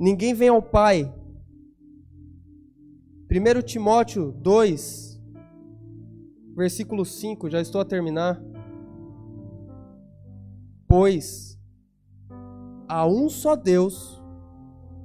Ninguém 0.01 0.33
vem 0.33 0.49
ao 0.49 0.63
Pai. 0.63 1.15
1 3.31 3.63
Timóteo 3.67 4.33
2, 4.33 5.21
versículo 6.57 7.05
5, 7.05 7.51
já 7.51 7.61
estou 7.61 7.83
a 7.83 7.85
terminar. 7.85 8.43
Pois 10.89 11.61
há 12.89 13.07
um 13.07 13.29
só 13.29 13.55
Deus 13.55 14.19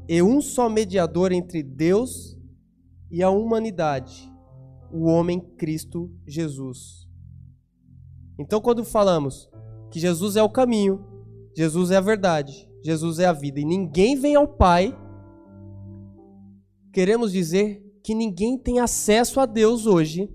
e 0.07 0.21
um 0.21 0.39
só 0.39 0.69
mediador 0.69 1.33
entre 1.33 1.61
Deus 1.61 2.39
e 3.11 3.21
a 3.21 3.29
humanidade, 3.29 4.31
o 4.93 5.07
homem 5.07 5.41
Cristo 5.57 6.09
Jesus. 6.25 7.05
Então, 8.39 8.61
quando 8.61 8.85
falamos 8.85 9.49
que 9.91 9.99
Jesus 9.99 10.37
é 10.37 10.41
o 10.41 10.49
caminho, 10.49 11.05
Jesus 11.53 11.91
é 11.91 11.97
a 11.97 12.01
verdade, 12.01 12.71
Jesus 12.85 13.17
é 13.17 13.25
a 13.25 13.33
vida 13.33 13.59
e 13.59 13.65
ninguém 13.65 14.15
vem 14.15 14.35
ao 14.35 14.47
Pai, 14.47 14.95
queremos 16.93 17.31
dizer 17.31 17.83
que 18.03 18.13
ninguém 18.13 18.59
tem 18.59 18.79
acesso 18.79 19.39
a 19.39 19.47
Deus 19.47 19.87
hoje, 19.87 20.29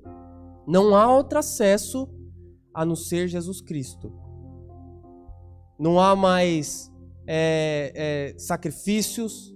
não 0.67 0.97
há 0.97 1.15
outro 1.15 1.39
acesso 1.39 2.09
a 2.75 2.85
não 2.85 2.97
ser 2.97 3.29
Jesus 3.29 3.61
Cristo. 3.61 4.13
Não 5.79 6.01
há 6.01 6.17
mais 6.17 6.93
é, 7.25 7.93
é, 8.35 8.35
sacrifícios, 8.37 9.55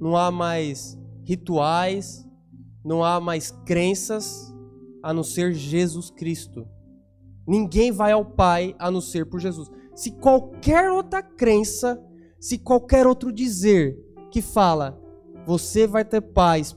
não 0.00 0.16
há 0.16 0.30
mais 0.30 0.96
rituais, 1.24 2.24
não 2.84 3.02
há 3.02 3.20
mais 3.20 3.50
crenças 3.50 4.54
a 5.02 5.12
não 5.12 5.24
ser 5.24 5.52
Jesus 5.52 6.10
Cristo. 6.10 6.64
Ninguém 7.44 7.90
vai 7.90 8.12
ao 8.12 8.24
Pai 8.24 8.72
a 8.78 8.88
não 8.88 9.00
ser 9.00 9.28
por 9.28 9.40
Jesus. 9.40 9.68
Se 9.96 10.12
qualquer 10.12 10.92
outra 10.92 11.20
crença, 11.24 12.00
se 12.40 12.58
qualquer 12.58 13.06
outro 13.06 13.32
dizer 13.32 13.98
que 14.30 14.42
fala, 14.42 15.00
você 15.46 15.86
vai 15.86 16.04
ter 16.04 16.20
paz 16.20 16.76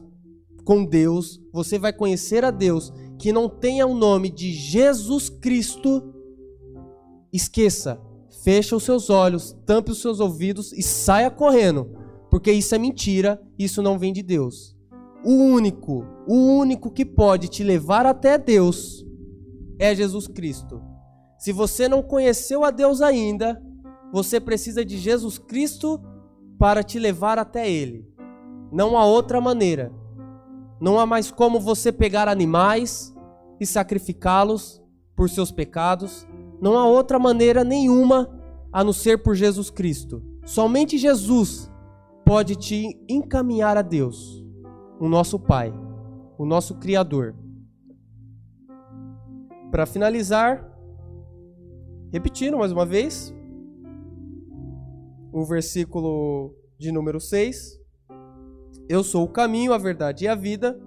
com 0.64 0.86
Deus, 0.86 1.42
você 1.52 1.80
vai 1.80 1.92
conhecer 1.92 2.46
a 2.46 2.52
Deus, 2.52 2.94
que 3.18 3.34
não 3.34 3.50
tenha 3.50 3.86
o 3.88 3.96
nome 3.96 4.30
de 4.30 4.52
Jesus 4.52 5.30
Cristo, 5.30 6.14
esqueça, 7.34 8.00
fecha 8.44 8.76
os 8.76 8.84
seus 8.84 9.10
olhos, 9.10 9.56
tampe 9.66 9.92
os 9.92 10.02
seus 10.02 10.20
ouvidos 10.20 10.72
e 10.74 10.82
saia 10.82 11.30
correndo, 11.30 11.90
porque 12.30 12.52
isso 12.52 12.74
é 12.76 12.78
mentira, 12.78 13.42
isso 13.58 13.82
não 13.82 13.98
vem 13.98 14.14
de 14.14 14.22
Deus. 14.22 14.78
O 15.26 15.34
único, 15.34 16.06
o 16.28 16.36
único 16.36 16.90
que 16.92 17.04
pode 17.04 17.50
te 17.50 17.64
levar 17.64 18.06
até 18.06 18.38
Deus 18.38 19.06
é 19.78 19.94
Jesus 19.94 20.28
Cristo. 20.28 20.82
Se 21.38 21.52
você 21.52 21.88
não 21.90 22.02
conheceu 22.02 22.64
a 22.64 22.72
Deus 22.72 23.02
ainda, 23.02 23.62
você 24.12 24.40
precisa 24.40 24.84
de 24.84 24.98
Jesus 24.98 25.38
Cristo 25.38 26.02
para 26.58 26.84
te 26.84 27.00
levar 27.00 27.38
até 27.38 27.70
Ele. 27.70 28.08
Não 28.72 28.98
há 28.98 29.06
outra 29.06 29.40
maneira. 29.40 29.92
Não 30.80 31.00
há 31.00 31.06
mais 31.06 31.32
como 31.32 31.60
você 31.60 31.92
pegar 31.92 32.28
animais 32.28 33.14
e 33.60 33.66
sacrificá-los 33.66 34.82
por 35.16 35.30
seus 35.30 35.52
pecados. 35.52 36.28
Não 36.62 36.78
há 36.78 36.86
outra 36.86 37.20
maneira 37.20 37.64
nenhuma 37.64 38.30
a 38.72 38.84
não 38.84 38.94
ser 38.94 39.24
por 39.24 39.36
Jesus 39.36 39.70
Cristo. 39.70 40.22
Somente 40.46 40.98
Jesus 40.98 41.72
pode 42.26 42.56
te 42.56 43.00
encaminhar 43.10 43.78
a 43.78 43.82
Deus, 43.82 44.44
o 45.00 45.08
nosso 45.08 45.40
Pai, 45.40 45.74
o 46.38 46.46
nosso 46.46 46.76
Criador. 46.76 47.36
Para 49.72 49.86
finalizar, 49.86 50.68
repetindo 52.12 52.58
mais 52.58 52.72
uma 52.72 52.86
vez, 52.86 53.34
o 55.32 55.46
versículo 55.46 56.56
de 56.78 56.92
número 56.92 57.20
6. 57.20 57.80
Eu 58.88 59.04
sou 59.04 59.24
o 59.26 59.30
caminho, 59.30 59.74
a 59.74 59.78
verdade 59.78 60.26
e 60.26 60.28
a 60.28 60.36
vida. 60.36 60.80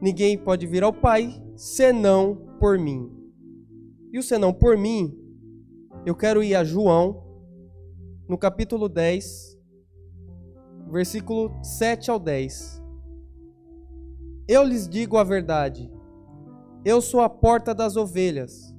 Ninguém 0.00 0.36
pode 0.36 0.66
vir 0.66 0.82
ao 0.82 0.92
Pai 0.92 1.42
senão 1.56 2.36
por 2.58 2.78
mim. 2.78 3.10
E 4.12 4.18
o 4.18 4.22
senão 4.22 4.52
por 4.52 4.76
mim, 4.76 5.16
eu 6.04 6.14
quero 6.14 6.42
ir 6.42 6.54
a 6.54 6.62
João, 6.62 7.24
no 8.28 8.36
capítulo 8.36 8.88
10, 8.88 9.58
versículo 10.90 11.50
7 11.62 12.10
ao 12.10 12.18
10. 12.18 12.82
Eu 14.46 14.62
lhes 14.62 14.86
digo 14.86 15.16
a 15.16 15.24
verdade. 15.24 15.90
Eu 16.84 17.00
sou 17.00 17.20
a 17.20 17.30
porta 17.30 17.74
das 17.74 17.96
ovelhas. 17.96 18.73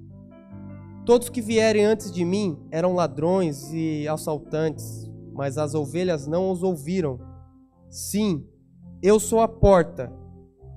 Todos 1.05 1.29
que 1.29 1.41
vierem 1.41 1.85
antes 1.85 2.11
de 2.11 2.25
mim 2.25 2.57
eram 2.71 2.95
ladrões 2.95 3.71
e 3.71 4.07
assaltantes, 4.07 5.09
mas 5.33 5.57
as 5.57 5.75
ovelhas 5.75 6.25
não 6.25 6.49
os 6.51 6.63
ouviram. 6.63 7.19
Sim, 7.89 8.43
eu 9.03 9.19
sou 9.19 9.39
a 9.39 9.47
porta. 9.47 10.11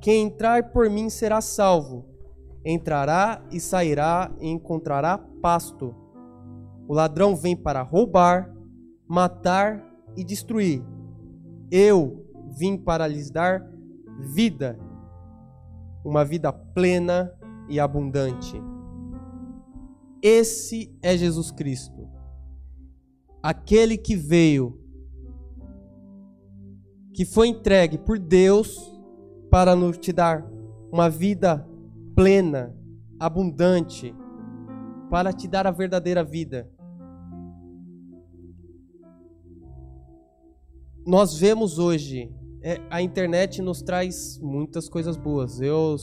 Quem 0.02 0.26
entrar 0.26 0.70
por 0.70 0.90
mim 0.90 1.08
será 1.08 1.40
salvo. 1.40 2.04
Entrará 2.64 3.42
e 3.50 3.58
sairá 3.58 4.30
e 4.38 4.48
encontrará 4.48 5.16
pasto. 5.40 5.94
O 6.86 6.92
ladrão 6.92 7.34
vem 7.34 7.56
para 7.56 7.82
roubar, 7.82 8.54
matar 9.08 9.82
e 10.14 10.22
destruir. 10.22 10.84
Eu 11.70 12.26
vim 12.56 12.76
para 12.76 13.06
lhes 13.06 13.30
dar 13.30 13.66
vida 14.34 14.78
uma 16.04 16.24
vida 16.24 16.52
plena 16.52 17.32
e 17.68 17.78
abundante. 17.78 18.60
Esse 20.22 20.96
é 21.02 21.16
Jesus 21.16 21.50
Cristo, 21.50 22.08
aquele 23.42 23.96
que 23.96 24.16
veio, 24.16 24.80
que 27.14 27.24
foi 27.24 27.48
entregue 27.48 27.98
por 27.98 28.18
Deus 28.18 28.98
para 29.50 29.74
nos 29.76 29.96
te 29.98 30.12
dar 30.12 30.44
uma 30.90 31.08
vida 31.08 31.66
plena, 32.14 32.74
abundante, 33.18 34.14
para 35.10 35.32
te 35.32 35.46
dar 35.46 35.66
a 35.66 35.70
verdadeira 35.70 36.24
vida. 36.24 36.70
Nós 41.06 41.38
vemos 41.38 41.78
hoje 41.78 42.30
é, 42.60 42.80
a 42.90 43.00
internet 43.00 43.62
nos 43.62 43.80
traz 43.80 44.38
muitas 44.40 44.88
coisas 44.88 45.16
boas. 45.16 45.60
Eu, 45.60 45.96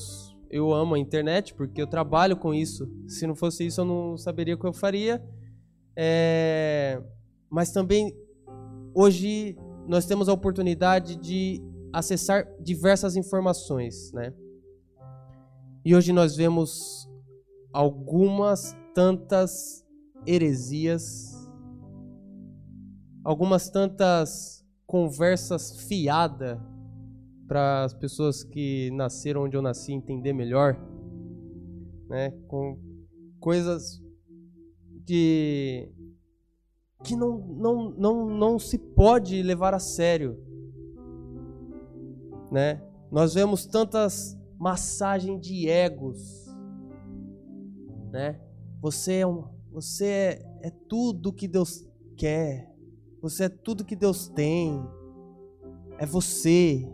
eu 0.56 0.74
amo 0.74 0.96
a 0.96 1.00
internet 1.00 1.54
porque 1.54 1.82
eu 1.82 1.86
trabalho 1.86 2.38
com 2.38 2.54
isso. 2.54 2.90
Se 3.10 3.28
não 3.28 3.36
fosse 3.36 3.66
isso, 3.66 3.82
eu 3.82 3.86
não 3.86 4.18
saberia 4.18 4.56
o 4.56 4.58
que 4.58 4.66
eu 4.66 4.72
faria. 4.72 5.22
É, 5.98 7.02
mas 7.50 7.74
também, 7.74 8.16
hoje, 8.94 9.58
nós 9.86 10.06
temos 10.06 10.30
a 10.30 10.34
oportunidade 10.34 11.18
de 11.18 11.62
acessar 11.92 12.48
diversas 12.62 13.18
informações, 13.18 14.14
né? 14.14 14.34
E 15.84 15.94
hoje 15.94 16.14
nós 16.14 16.38
vemos 16.38 17.06
algumas 17.74 18.78
tantas 18.94 19.86
heresias, 20.26 21.34
algumas 23.26 23.70
tantas 23.70 24.66
conversas 24.88 25.82
fiada 25.82 26.75
para 27.48 27.84
as 27.84 27.94
pessoas 27.94 28.44
que 28.44 28.90
nasceram 28.92 29.44
onde 29.44 29.56
eu 29.56 29.62
nasci 29.62 29.94
entender 29.94 30.34
melhor, 30.34 30.80
né? 32.08 32.32
Com 32.48 32.80
coisas 33.40 34.02
de 35.06 35.92
que 37.04 37.16
não, 37.16 37.38
não, 37.38 37.90
não, 37.92 38.30
não 38.30 38.60
se 38.60 38.78
pode 38.78 39.44
levar 39.44 39.74
a 39.74 39.80
sério, 39.80 40.40
né? 42.52 42.82
Nós 43.12 43.36
vemos 43.36 43.66
tantas 43.66 44.36
massagens 44.58 45.40
de 45.40 45.70
egos, 45.70 46.46
né? 48.12 48.40
Você 48.82 49.16
é 49.16 49.28
um, 49.28 49.44
você 49.72 50.06
é, 50.06 50.68
é 50.68 50.70
tudo 50.70 51.34
que 51.34 51.48
Deus 51.48 51.86
quer. 52.16 52.74
Você 53.22 53.46
é 53.46 53.50
tudo 53.50 53.84
que 53.84 53.96
Deus 53.96 54.30
tem. 54.30 54.82
É 55.98 56.06
você. 56.06 56.90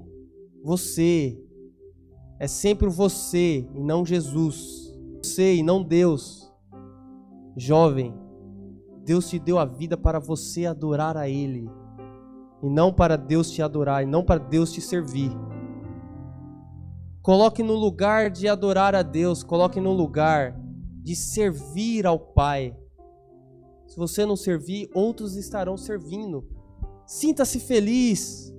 Você. 0.64 1.38
É 2.40 2.48
sempre 2.48 2.90
você 2.90 3.68
e 3.76 3.84
não 3.84 4.06
Jesus. 4.06 4.98
Você 5.22 5.56
e 5.56 5.64
não 5.64 5.84
Deus. 5.84 6.52
Jovem, 7.56 8.14
Deus 9.04 9.30
te 9.30 9.38
deu 9.38 9.60
a 9.60 9.66
vida 9.66 9.98
para 9.98 10.20
você 10.20 10.66
adorar 10.66 11.18
a 11.18 11.28
Ele. 11.28 11.70
E 12.64 12.70
não 12.70 12.94
para 12.94 13.18
Deus 13.18 13.52
te 13.52 13.62
adorar, 13.62 14.04
e 14.04 14.06
não 14.06 14.24
para 14.24 14.40
Deus 14.40 14.72
te 14.72 14.82
servir. 14.82 15.32
Coloque 17.22 17.62
no 17.62 17.74
lugar 17.74 18.30
de 18.32 18.48
adorar 18.48 18.96
a 18.96 19.04
Deus, 19.04 19.44
coloque 19.44 19.80
no 19.80 19.94
lugar 19.94 20.60
de 21.04 21.16
servir 21.16 22.06
ao 22.06 22.20
Pai. 22.20 22.76
Se 23.88 23.98
você 23.98 24.26
não 24.26 24.36
servir, 24.36 24.90
outros 24.94 25.36
estarão 25.36 25.76
servindo. 25.76 26.48
Sinta-se 27.06 27.60
feliz, 27.60 28.54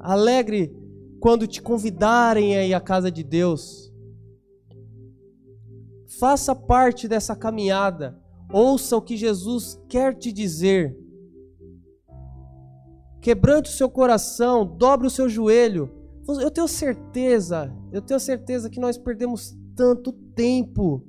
alegre 0.00 0.74
quando 1.22 1.46
te 1.46 1.62
convidarem 1.62 2.56
aí 2.56 2.74
à 2.74 2.80
casa 2.80 3.08
de 3.08 3.22
Deus. 3.22 3.94
Faça 6.18 6.52
parte 6.52 7.06
dessa 7.06 7.36
caminhada. 7.36 8.20
Ouça 8.52 8.96
o 8.96 9.00
que 9.00 9.16
Jesus 9.16 9.80
quer 9.88 10.18
te 10.18 10.32
dizer. 10.32 10.98
Quebrante 13.20 13.70
o 13.70 13.72
seu 13.72 13.88
coração, 13.88 14.66
dobre 14.66 15.06
o 15.06 15.10
seu 15.10 15.28
joelho. 15.28 15.94
Eu 16.40 16.50
tenho 16.50 16.66
certeza, 16.66 17.72
eu 17.92 18.02
tenho 18.02 18.18
certeza 18.18 18.68
que 18.68 18.80
nós 18.80 18.98
perdemos 18.98 19.56
tanto 19.76 20.12
tempo 20.34 21.06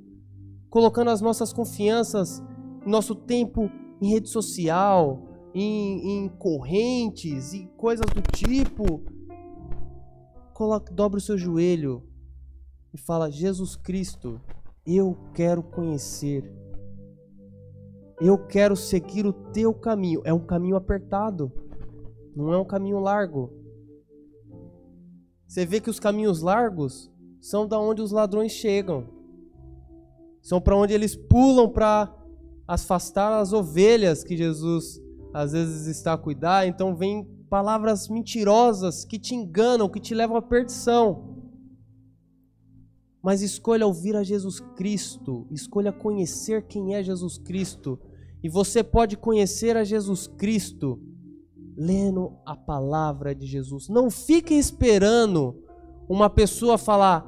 colocando 0.70 1.10
as 1.10 1.20
nossas 1.20 1.52
confianças 1.52 2.40
nosso 2.86 3.16
tempo 3.16 3.68
em 4.00 4.10
rede 4.10 4.28
social, 4.28 5.26
em, 5.52 6.24
em 6.24 6.28
correntes 6.28 7.52
e 7.52 7.66
coisas 7.76 8.06
do 8.14 8.22
tipo. 8.22 9.02
Coloque, 10.54 10.92
dobra 10.92 11.18
o 11.18 11.20
seu 11.20 11.36
joelho 11.36 12.00
e 12.92 12.96
fala: 12.96 13.28
Jesus 13.28 13.74
Cristo, 13.74 14.40
eu 14.86 15.18
quero 15.34 15.64
conhecer. 15.64 16.48
Eu 18.20 18.38
quero 18.38 18.76
seguir 18.76 19.26
o 19.26 19.32
teu 19.32 19.74
caminho. 19.74 20.22
É 20.24 20.32
um 20.32 20.46
caminho 20.46 20.76
apertado, 20.76 21.52
não 22.36 22.52
é 22.52 22.56
um 22.56 22.64
caminho 22.64 23.00
largo. 23.00 23.52
Você 25.48 25.66
vê 25.66 25.80
que 25.80 25.90
os 25.90 25.98
caminhos 25.98 26.40
largos 26.40 27.10
são 27.40 27.66
da 27.66 27.78
onde 27.78 28.00
os 28.00 28.12
ladrões 28.12 28.52
chegam. 28.52 29.08
São 30.40 30.60
para 30.60 30.76
onde 30.76 30.94
eles 30.94 31.16
pulam 31.16 31.68
para 31.68 32.14
afastar 32.66 33.40
as 33.40 33.52
ovelhas 33.52 34.22
que 34.22 34.36
Jesus 34.36 35.02
às 35.32 35.50
vezes 35.50 35.88
está 35.88 36.12
a 36.12 36.18
cuidar, 36.18 36.64
então 36.68 36.94
vem 36.94 37.28
palavras 37.54 38.08
mentirosas 38.08 39.04
que 39.04 39.16
te 39.16 39.32
enganam, 39.32 39.88
que 39.88 40.00
te 40.00 40.12
levam 40.12 40.36
à 40.36 40.42
perdição. 40.42 41.38
mas 43.22 43.42
escolha 43.42 43.86
ouvir 43.86 44.16
a 44.16 44.24
Jesus 44.24 44.58
Cristo, 44.58 45.46
escolha 45.52 45.92
conhecer 45.92 46.66
quem 46.66 46.96
é 46.96 47.02
Jesus 47.02 47.38
Cristo. 47.38 47.96
E 48.42 48.48
você 48.48 48.82
pode 48.82 49.16
conhecer 49.16 49.76
a 49.76 49.84
Jesus 49.84 50.26
Cristo 50.26 51.00
lendo 51.76 52.36
a 52.44 52.56
palavra 52.56 53.32
de 53.32 53.46
Jesus. 53.46 53.88
Não 53.88 54.10
fique 54.10 54.54
esperando 54.54 55.62
uma 56.08 56.28
pessoa 56.28 56.76
falar: 56.76 57.24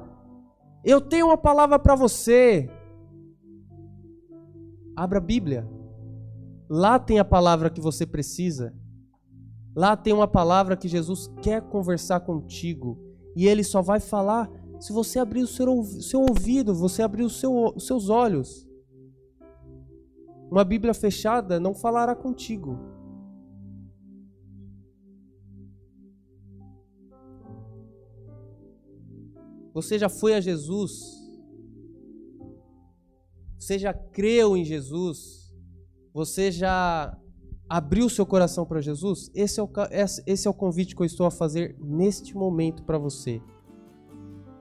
Eu 0.83 0.99
tenho 0.99 1.27
uma 1.27 1.37
palavra 1.37 1.79
para 1.79 1.95
você. 1.95 2.69
Abra 4.93 5.19
a 5.19 5.21
Bíblia. 5.21 5.65
Lá 6.69 6.99
tem 6.99 7.17
a 7.17 7.25
palavra 7.25 7.69
que 7.69 7.79
você 7.79 8.05
precisa. 8.05 8.75
Lá 9.77 9.95
tem 9.95 10.11
uma 10.11 10.27
palavra 10.27 10.75
que 10.75 10.87
Jesus 10.87 11.31
quer 11.39 11.61
conversar 11.61 12.21
contigo. 12.21 12.97
E 13.35 13.45
ele 13.45 13.63
só 13.63 13.79
vai 13.79 13.99
falar 13.99 14.49
se 14.79 14.91
você 14.91 15.19
abrir 15.19 15.43
o 15.43 15.47
seu, 15.47 15.83
seu 15.83 16.21
ouvido, 16.21 16.73
você 16.73 17.03
abrir 17.03 17.21
o 17.21 17.29
seu, 17.29 17.75
os 17.75 17.85
seus 17.85 18.09
olhos. 18.09 18.67
Uma 20.49 20.65
Bíblia 20.65 20.95
fechada 20.95 21.59
não 21.59 21.75
falará 21.75 22.15
contigo. 22.15 22.79
Você 29.75 29.99
já 29.99 30.09
foi 30.09 30.33
a 30.33 30.41
Jesus? 30.41 31.23
Você 33.59 33.77
já 33.77 33.93
creu 33.93 34.57
em 34.57 34.65
Jesus? 34.65 35.55
Você 36.15 36.51
já 36.51 37.15
abriu 37.69 38.09
seu 38.09 38.25
coração 38.25 38.65
para 38.65 38.81
Jesus? 38.81 39.29
Esse 39.33 39.59
é, 39.59 39.63
o, 39.63 39.69
esse 40.25 40.47
é 40.47 40.49
o 40.49 40.53
convite 40.53 40.95
que 40.95 41.01
eu 41.01 41.05
estou 41.05 41.25
a 41.25 41.31
fazer 41.31 41.75
neste 41.79 42.35
momento 42.35 42.83
para 42.83 42.97
você. 42.97 43.41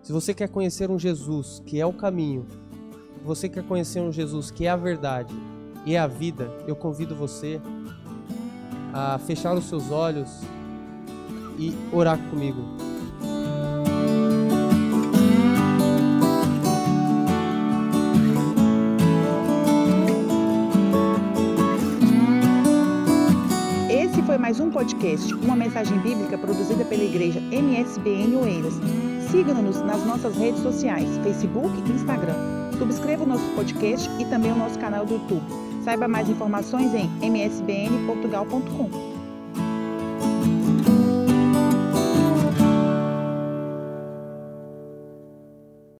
Se 0.03 0.13
você 0.13 0.33
quer 0.33 0.49
conhecer 0.49 0.91
um 0.91 0.99
Jesus 0.99 1.63
que 1.65 1.81
é 1.81 1.87
o 1.87 1.93
caminho, 1.93 2.47
você 3.25 3.49
quer 3.49 3.65
conhecer 3.65 4.01
um 4.01 4.13
Jesus 4.13 4.51
que 4.51 4.67
é 4.67 4.71
a 4.71 4.77
verdade 4.77 5.35
e 5.85 5.95
é 5.95 5.99
a 5.99 6.07
vida, 6.07 6.51
eu 6.67 6.77
convido 6.77 7.15
você 7.15 7.61
a 8.93 9.19
fechar 9.19 9.55
os 9.57 9.65
seus 9.65 9.91
olhos 9.91 10.31
e 11.59 11.73
orar 11.93 12.19
comigo. 12.31 12.76
Podcast, 24.87 25.35
uma 25.35 25.57
mensagem 25.57 25.99
bíblica 25.99 26.39
produzida 26.39 26.85
pela 26.85 27.03
igreja 27.03 27.41
MSBN 27.41 28.37
Oeiras. 28.37 28.75
Siga-nos 29.33 29.83
nas 29.83 30.05
nossas 30.07 30.37
redes 30.37 30.63
sociais, 30.63 31.19
Facebook 31.25 31.77
e 31.89 31.93
Instagram. 31.93 32.71
Subscreva 32.79 33.25
o 33.25 33.27
nosso 33.27 33.45
podcast 33.57 34.09
e 34.21 34.25
também 34.27 34.53
o 34.53 34.57
nosso 34.57 34.79
canal 34.79 35.05
do 35.05 35.15
YouTube. 35.15 35.43
Saiba 35.83 36.07
mais 36.07 36.29
informações 36.29 36.95
em 36.95 37.11
msbnportugal.com. 37.21 39.06